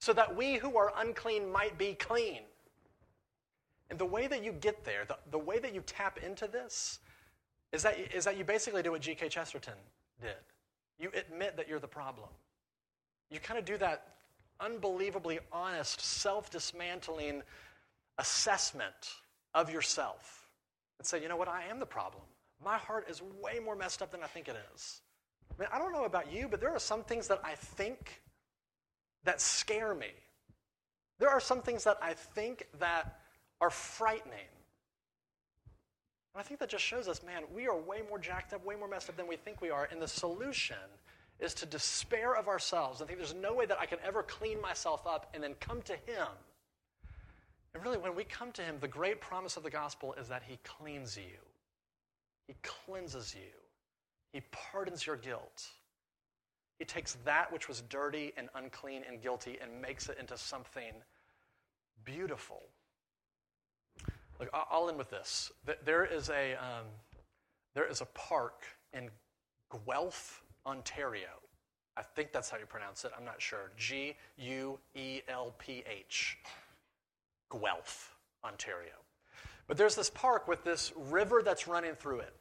so 0.00 0.12
that 0.12 0.34
we 0.34 0.56
who 0.56 0.76
are 0.76 0.92
unclean 0.96 1.50
might 1.50 1.76
be 1.76 1.94
clean. 1.94 2.40
And 3.90 3.98
the 3.98 4.06
way 4.06 4.26
that 4.26 4.44
you 4.44 4.52
get 4.52 4.84
there, 4.84 5.04
the, 5.06 5.18
the 5.30 5.38
way 5.38 5.58
that 5.58 5.74
you 5.74 5.82
tap 5.86 6.18
into 6.18 6.46
this, 6.46 7.00
is 7.72 7.82
that, 7.82 7.98
is 8.14 8.24
that 8.24 8.36
you 8.36 8.44
basically 8.44 8.82
do 8.82 8.92
what 8.92 9.02
G.K. 9.02 9.28
Chesterton 9.28 9.74
did. 10.20 10.36
You 10.98 11.10
admit 11.14 11.56
that 11.56 11.68
you're 11.68 11.78
the 11.78 11.86
problem. 11.86 12.28
You 13.30 13.40
kind 13.40 13.58
of 13.58 13.64
do 13.64 13.76
that 13.78 14.14
unbelievably 14.60 15.38
honest, 15.52 16.00
self 16.00 16.50
dismantling 16.50 17.42
assessment 18.18 19.14
of 19.54 19.70
yourself 19.70 20.48
and 20.98 21.06
say, 21.06 21.22
you 21.22 21.28
know 21.28 21.36
what, 21.36 21.48
I 21.48 21.64
am 21.64 21.78
the 21.78 21.86
problem. 21.86 22.22
My 22.62 22.76
heart 22.76 23.08
is 23.08 23.22
way 23.22 23.58
more 23.64 23.76
messed 23.76 24.02
up 24.02 24.10
than 24.10 24.22
I 24.22 24.26
think 24.26 24.48
it 24.48 24.56
is. 24.74 25.00
I 25.50 25.62
mean, 25.62 25.68
I 25.72 25.78
don't 25.78 25.92
know 25.92 26.04
about 26.04 26.32
you, 26.32 26.48
but 26.48 26.60
there 26.60 26.70
are 26.70 26.78
some 26.78 27.02
things 27.04 27.28
that 27.28 27.40
I 27.44 27.54
think 27.54 28.20
that 29.24 29.40
scare 29.40 29.94
me. 29.94 30.10
There 31.18 31.30
are 31.30 31.40
some 31.40 31.62
things 31.62 31.84
that 31.84 31.98
I 32.02 32.14
think 32.14 32.66
that 32.78 33.20
are 33.60 33.70
frightening. 33.70 34.48
And 36.34 36.40
I 36.40 36.42
think 36.42 36.60
that 36.60 36.68
just 36.68 36.84
shows 36.84 37.08
us, 37.08 37.22
man, 37.24 37.42
we 37.54 37.66
are 37.66 37.76
way 37.76 38.02
more 38.08 38.18
jacked 38.18 38.52
up, 38.52 38.64
way 38.64 38.76
more 38.76 38.88
messed 38.88 39.08
up 39.08 39.16
than 39.16 39.26
we 39.26 39.36
think 39.36 39.60
we 39.60 39.70
are. 39.70 39.88
And 39.90 40.00
the 40.00 40.08
solution 40.08 40.76
is 41.40 41.54
to 41.54 41.66
despair 41.66 42.36
of 42.36 42.48
ourselves 42.48 43.00
and 43.00 43.08
think 43.08 43.18
there's 43.18 43.34
no 43.34 43.54
way 43.54 43.66
that 43.66 43.78
I 43.80 43.86
can 43.86 43.98
ever 44.04 44.22
clean 44.22 44.60
myself 44.60 45.06
up 45.06 45.30
and 45.34 45.42
then 45.42 45.54
come 45.60 45.82
to 45.82 45.94
Him. 45.94 46.28
And 47.78 47.84
really, 47.84 47.98
when 47.98 48.16
we 48.16 48.24
come 48.24 48.50
to 48.52 48.62
Him, 48.62 48.78
the 48.80 48.88
great 48.88 49.20
promise 49.20 49.56
of 49.56 49.62
the 49.62 49.70
gospel 49.70 50.12
is 50.20 50.26
that 50.26 50.42
He 50.44 50.58
cleans 50.64 51.16
you, 51.16 51.38
He 52.48 52.56
cleanses 52.64 53.36
you. 53.36 53.54
He 54.32 54.42
pardons 54.50 55.06
your 55.06 55.14
guilt. 55.14 55.64
He 56.80 56.84
takes 56.84 57.16
that 57.24 57.52
which 57.52 57.68
was 57.68 57.82
dirty 57.82 58.32
and 58.36 58.48
unclean 58.56 59.04
and 59.08 59.22
guilty 59.22 59.58
and 59.62 59.80
makes 59.80 60.08
it 60.08 60.18
into 60.18 60.36
something 60.36 60.92
beautiful. 62.04 62.62
Look, 64.40 64.50
I'll 64.52 64.88
end 64.88 64.98
with 64.98 65.10
this. 65.10 65.52
There 65.84 66.04
is 66.04 66.30
a, 66.30 66.54
um, 66.54 66.86
there 67.74 67.86
is 67.86 68.00
a 68.00 68.06
park 68.06 68.64
in 68.92 69.08
Guelph, 69.86 70.42
Ontario. 70.66 71.28
I 71.96 72.02
think 72.02 72.32
that's 72.32 72.50
how 72.50 72.58
you 72.58 72.66
pronounce 72.66 73.04
it. 73.04 73.12
I'm 73.16 73.24
not 73.24 73.40
sure. 73.40 73.70
G 73.76 74.16
U 74.36 74.80
E 74.96 75.20
L 75.28 75.54
P 75.58 75.84
H. 75.88 76.38
Guelph, 77.50 78.16
Ontario. 78.44 78.92
But 79.66 79.76
there's 79.76 79.94
this 79.94 80.10
park 80.10 80.48
with 80.48 80.64
this 80.64 80.92
river 80.96 81.42
that's 81.44 81.68
running 81.68 81.94
through 81.94 82.20
it. 82.20 82.34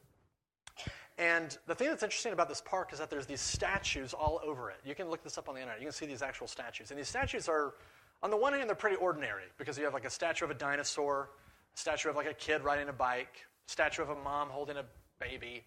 And 1.17 1.58
the 1.65 1.74
thing 1.74 1.88
that's 1.88 2.04
interesting 2.04 2.32
about 2.32 2.48
this 2.48 2.62
park 2.62 2.93
is 2.93 3.00
that 3.00 3.10
there's 3.10 3.26
these 3.26 3.41
statues 3.41 4.13
all 4.13 4.39
over 4.46 4.70
it. 4.70 4.78
You 4.86 4.93
can 4.93 5.10
look 5.10 5.24
this 5.24 5.38
up 5.38 5.50
on 5.50 5.56
the 5.56 5.62
internet. 5.62 5.82
You 5.82 5.88
can 5.88 5.93
see 5.93 6.06
these 6.06 6.22
actual 6.22 6.48
statues. 6.48 6.91
And 6.91 7.00
these 7.00 7.08
statues 7.08 7.50
are, 7.50 7.74
on 8.22 8.30
the 8.30 8.38
one 8.38 8.54
hand, 8.54 8.70
they're 8.70 8.76
pretty 8.76 8.98
ordinary 8.98 9.46
because 9.58 9.78
you 9.78 9.84
have 9.84 9.93
like 9.93 10.06
a 10.06 10.10
statue 10.10 10.46
of 10.46 10.52
a 10.52 10.54
dinosaur, 10.54 11.32
a 11.76 11.80
statue 11.80 12.10
of 12.10 12.15
like 12.15 12.28
a 12.28 12.34
kid 12.36 12.63
riding 12.63 12.88
a 12.88 12.93
bike, 12.93 13.46
a 13.67 13.72
statue 13.72 14.04
of 14.04 14.10
a 14.10 14.15
mom 14.15 14.50
holding 14.50 14.78
a 14.78 14.86
baby. 15.20 15.63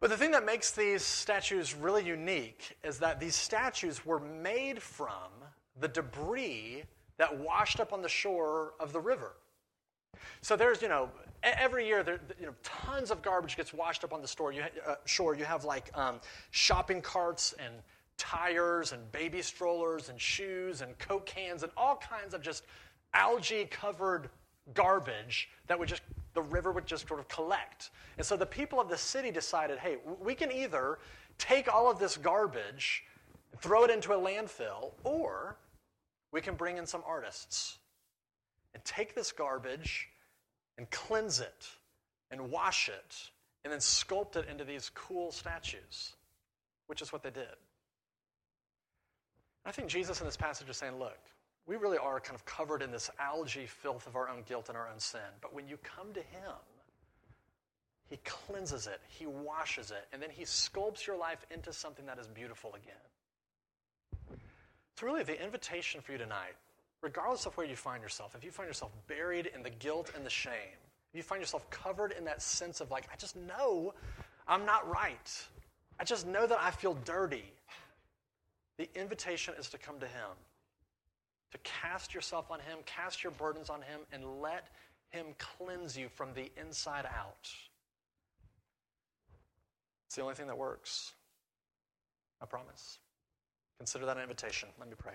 But 0.00 0.08
the 0.08 0.16
thing 0.16 0.30
that 0.30 0.46
makes 0.46 0.70
these 0.70 1.02
statues 1.02 1.74
really 1.74 2.04
unique 2.04 2.78
is 2.82 2.98
that 3.00 3.20
these 3.20 3.34
statues 3.34 4.06
were 4.06 4.18
made 4.18 4.80
from 4.80 5.30
the 5.78 5.88
debris 5.88 6.84
that 7.20 7.38
washed 7.38 7.80
up 7.80 7.92
on 7.92 8.00
the 8.00 8.08
shore 8.08 8.72
of 8.80 8.94
the 8.94 8.98
river. 8.98 9.32
So 10.40 10.56
there's, 10.56 10.80
you 10.80 10.88
know, 10.88 11.10
every 11.42 11.86
year, 11.86 12.02
there, 12.02 12.18
you 12.40 12.46
know, 12.46 12.54
tons 12.62 13.10
of 13.10 13.20
garbage 13.20 13.58
gets 13.58 13.74
washed 13.74 14.04
up 14.04 14.14
on 14.14 14.22
the 14.22 14.26
store. 14.26 14.52
You, 14.52 14.62
uh, 14.88 14.94
shore. 15.04 15.34
You 15.34 15.44
have 15.44 15.66
like 15.66 15.90
um, 15.94 16.18
shopping 16.50 17.02
carts 17.02 17.54
and 17.62 17.74
tires 18.16 18.92
and 18.92 19.12
baby 19.12 19.42
strollers 19.42 20.08
and 20.08 20.18
shoes 20.18 20.80
and 20.80 20.98
Coke 20.98 21.26
cans 21.26 21.62
and 21.62 21.70
all 21.76 21.96
kinds 21.96 22.32
of 22.32 22.40
just 22.40 22.64
algae-covered 23.12 24.30
garbage 24.72 25.50
that 25.66 25.78
would 25.78 25.88
just 25.88 26.02
the 26.32 26.40
river 26.40 26.72
would 26.72 26.86
just 26.86 27.06
sort 27.06 27.20
of 27.20 27.28
collect. 27.28 27.90
And 28.16 28.26
so 28.26 28.34
the 28.34 28.46
people 28.46 28.80
of 28.80 28.88
the 28.88 28.96
city 28.96 29.30
decided, 29.30 29.78
hey, 29.78 29.98
we 30.22 30.34
can 30.34 30.50
either 30.50 30.98
take 31.36 31.70
all 31.70 31.90
of 31.90 31.98
this 31.98 32.16
garbage, 32.16 33.04
throw 33.60 33.84
it 33.84 33.90
into 33.90 34.14
a 34.14 34.18
landfill, 34.18 34.92
or 35.04 35.58
we 36.32 36.40
can 36.40 36.54
bring 36.54 36.78
in 36.78 36.86
some 36.86 37.02
artists 37.06 37.78
and 38.74 38.84
take 38.84 39.14
this 39.14 39.32
garbage 39.32 40.08
and 40.78 40.90
cleanse 40.90 41.40
it 41.40 41.66
and 42.30 42.50
wash 42.50 42.88
it 42.88 43.16
and 43.64 43.72
then 43.72 43.80
sculpt 43.80 44.36
it 44.36 44.48
into 44.48 44.64
these 44.64 44.90
cool 44.94 45.32
statues, 45.32 46.14
which 46.86 47.02
is 47.02 47.12
what 47.12 47.22
they 47.22 47.30
did. 47.30 47.46
I 49.64 49.72
think 49.72 49.88
Jesus 49.88 50.20
in 50.20 50.26
this 50.26 50.36
passage 50.36 50.68
is 50.68 50.76
saying, 50.76 50.98
look, 50.98 51.18
we 51.66 51.76
really 51.76 51.98
are 51.98 52.18
kind 52.18 52.34
of 52.34 52.44
covered 52.46 52.82
in 52.82 52.90
this 52.90 53.10
algae 53.18 53.66
filth 53.66 54.06
of 54.06 54.16
our 54.16 54.28
own 54.28 54.42
guilt 54.48 54.68
and 54.68 54.76
our 54.76 54.88
own 54.88 54.98
sin. 54.98 55.20
But 55.42 55.54
when 55.54 55.68
you 55.68 55.76
come 55.78 56.12
to 56.14 56.20
Him, 56.20 56.56
He 58.08 58.18
cleanses 58.24 58.86
it, 58.86 59.00
He 59.08 59.26
washes 59.26 59.90
it, 59.90 60.06
and 60.12 60.22
then 60.22 60.30
He 60.30 60.44
sculpts 60.44 61.06
your 61.06 61.18
life 61.18 61.44
into 61.50 61.72
something 61.72 62.06
that 62.06 62.18
is 62.18 62.26
beautiful 62.26 62.70
again. 62.70 62.94
Really, 65.02 65.22
the 65.22 65.42
invitation 65.42 66.00
for 66.00 66.12
you 66.12 66.18
tonight 66.18 66.56
regardless 67.02 67.46
of 67.46 67.56
where 67.56 67.66
you 67.66 67.76
find 67.76 68.02
yourself, 68.02 68.34
if 68.34 68.44
you 68.44 68.50
find 68.50 68.66
yourself 68.66 68.92
buried 69.06 69.50
in 69.54 69.62
the 69.62 69.70
guilt 69.70 70.12
and 70.14 70.24
the 70.24 70.30
shame, 70.30 70.78
if 71.12 71.16
you 71.16 71.22
find 71.22 71.40
yourself 71.40 71.68
covered 71.70 72.12
in 72.12 72.24
that 72.24 72.42
sense 72.42 72.80
of 72.80 72.90
like, 72.90 73.08
I 73.12 73.16
just 73.16 73.36
know 73.36 73.94
I'm 74.46 74.66
not 74.66 74.88
right, 74.92 75.46
I 75.98 76.04
just 76.04 76.26
know 76.26 76.46
that 76.46 76.58
I 76.60 76.70
feel 76.70 76.94
dirty, 77.04 77.44
the 78.76 78.88
invitation 78.94 79.54
is 79.58 79.68
to 79.70 79.78
come 79.78 79.98
to 80.00 80.06
Him, 80.06 80.30
to 81.52 81.58
cast 81.58 82.14
yourself 82.14 82.50
on 82.50 82.60
Him, 82.60 82.78
cast 82.86 83.22
your 83.22 83.32
burdens 83.32 83.70
on 83.70 83.82
Him, 83.82 84.00
and 84.12 84.40
let 84.40 84.68
Him 85.10 85.26
cleanse 85.38 85.96
you 85.96 86.08
from 86.08 86.32
the 86.34 86.50
inside 86.58 87.06
out. 87.06 87.50
It's 90.06 90.16
the 90.16 90.22
only 90.22 90.34
thing 90.34 90.48
that 90.48 90.58
works. 90.58 91.12
I 92.42 92.46
promise. 92.46 92.98
Consider 93.80 94.04
that 94.04 94.18
an 94.18 94.22
invitation. 94.24 94.68
Let 94.78 94.90
me 94.90 94.94
pray. 94.98 95.14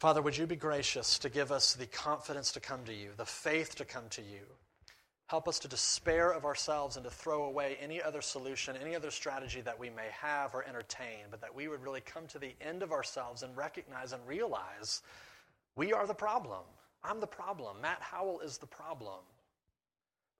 Father, 0.00 0.20
would 0.20 0.36
you 0.36 0.44
be 0.44 0.56
gracious 0.56 1.20
to 1.20 1.28
give 1.28 1.52
us 1.52 1.74
the 1.74 1.86
confidence 1.86 2.50
to 2.50 2.58
come 2.58 2.82
to 2.86 2.92
you, 2.92 3.10
the 3.16 3.24
faith 3.24 3.76
to 3.76 3.84
come 3.84 4.08
to 4.10 4.22
you? 4.22 4.40
Help 5.26 5.46
us 5.46 5.60
to 5.60 5.68
despair 5.68 6.32
of 6.32 6.44
ourselves 6.44 6.96
and 6.96 7.04
to 7.04 7.10
throw 7.12 7.44
away 7.44 7.78
any 7.80 8.02
other 8.02 8.22
solution, 8.22 8.74
any 8.76 8.96
other 8.96 9.12
strategy 9.12 9.60
that 9.60 9.78
we 9.78 9.88
may 9.88 10.08
have 10.20 10.52
or 10.52 10.64
entertain, 10.64 11.26
but 11.30 11.40
that 11.40 11.54
we 11.54 11.68
would 11.68 11.80
really 11.80 12.00
come 12.00 12.26
to 12.26 12.40
the 12.40 12.56
end 12.60 12.82
of 12.82 12.90
ourselves 12.90 13.44
and 13.44 13.56
recognize 13.56 14.12
and 14.12 14.26
realize 14.26 15.00
we 15.76 15.92
are 15.92 16.08
the 16.08 16.14
problem. 16.14 16.64
I'm 17.04 17.20
the 17.20 17.28
problem. 17.28 17.76
Matt 17.80 18.02
Howell 18.02 18.40
is 18.40 18.58
the 18.58 18.66
problem. 18.66 19.20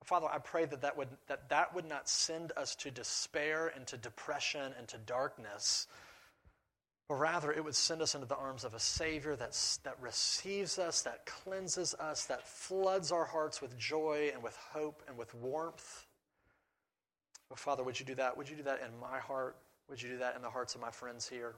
Father, 0.03 0.27
I 0.27 0.39
pray 0.39 0.65
that 0.65 0.83
that 0.83 0.97
would, 0.97 1.11
that 1.29 1.49
that 1.49 1.73
would 1.77 1.89
not 1.89 2.09
send 2.09 2.51
us 2.57 2.75
to 2.75 2.91
despair 2.91 3.73
and 3.77 3.87
to 3.87 3.97
depression 3.97 4.73
and 4.77 4.89
to 4.89 4.99
darkness 4.99 5.87
but 7.09 7.15
rather 7.15 7.53
it 7.53 7.65
would 7.65 7.75
send 7.75 8.01
us 8.01 8.15
into 8.15 8.27
the 8.27 8.37
arms 8.37 8.65
of 8.65 8.75
a 8.75 8.81
Savior 8.81 9.37
that's, 9.37 9.79
that 9.79 9.97
receives 10.01 10.79
us, 10.79 11.03
that 11.03 11.27
cleanses 11.27 11.95
us, 11.95 12.25
that 12.27 12.47
floods 12.47 13.13
our 13.13 13.25
hearts 13.25 13.61
with 13.61 13.77
joy 13.77 14.31
and 14.33 14.43
with 14.43 14.57
hope 14.57 15.03
and 15.09 15.17
with 15.17 15.35
warmth. 15.35 16.07
But 17.49 17.59
Father, 17.59 17.83
would 17.83 18.01
you 18.01 18.07
do 18.07 18.15
that? 18.15 18.37
Would 18.37 18.49
you 18.49 18.57
do 18.57 18.63
that 18.63 18.81
in 18.81 18.99
my 18.99 19.19
heart? 19.19 19.57
Would 19.89 20.01
you 20.01 20.09
do 20.09 20.19
that 20.19 20.37
in 20.37 20.43
the 20.43 20.51
hearts 20.51 20.75
of 20.75 20.81
my 20.81 20.91
friends 20.91 21.29
here? 21.29 21.55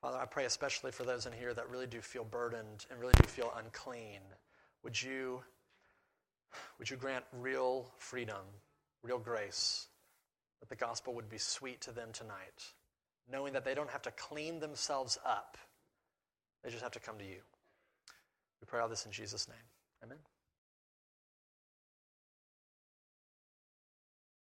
Father, 0.00 0.18
I 0.18 0.24
pray 0.24 0.44
especially 0.44 0.92
for 0.92 1.04
those 1.04 1.26
in 1.26 1.32
here 1.32 1.52
that 1.52 1.68
really 1.68 1.86
do 1.86 2.00
feel 2.00 2.24
burdened 2.24 2.86
and 2.90 3.00
really 3.00 3.14
do 3.20 3.28
feel 3.28 3.52
unclean. 3.56 4.20
Would 4.82 5.02
you, 5.02 5.42
would 6.78 6.88
you 6.88 6.96
grant 6.96 7.24
real 7.32 7.90
freedom, 7.98 8.44
real 9.02 9.18
grace, 9.18 9.88
that 10.60 10.68
the 10.68 10.76
gospel 10.76 11.14
would 11.14 11.28
be 11.28 11.38
sweet 11.38 11.80
to 11.82 11.92
them 11.92 12.10
tonight? 12.12 12.72
Knowing 13.30 13.52
that 13.52 13.64
they 13.64 13.74
don't 13.74 13.90
have 13.90 14.02
to 14.02 14.10
clean 14.12 14.60
themselves 14.60 15.18
up. 15.24 15.58
They 16.62 16.70
just 16.70 16.82
have 16.82 16.92
to 16.92 17.00
come 17.00 17.18
to 17.18 17.24
you. 17.24 17.40
We 18.60 18.66
pray 18.66 18.80
all 18.80 18.88
this 18.88 19.06
in 19.06 19.12
Jesus' 19.12 19.48
name. 19.48 19.58
Amen. 20.02 20.18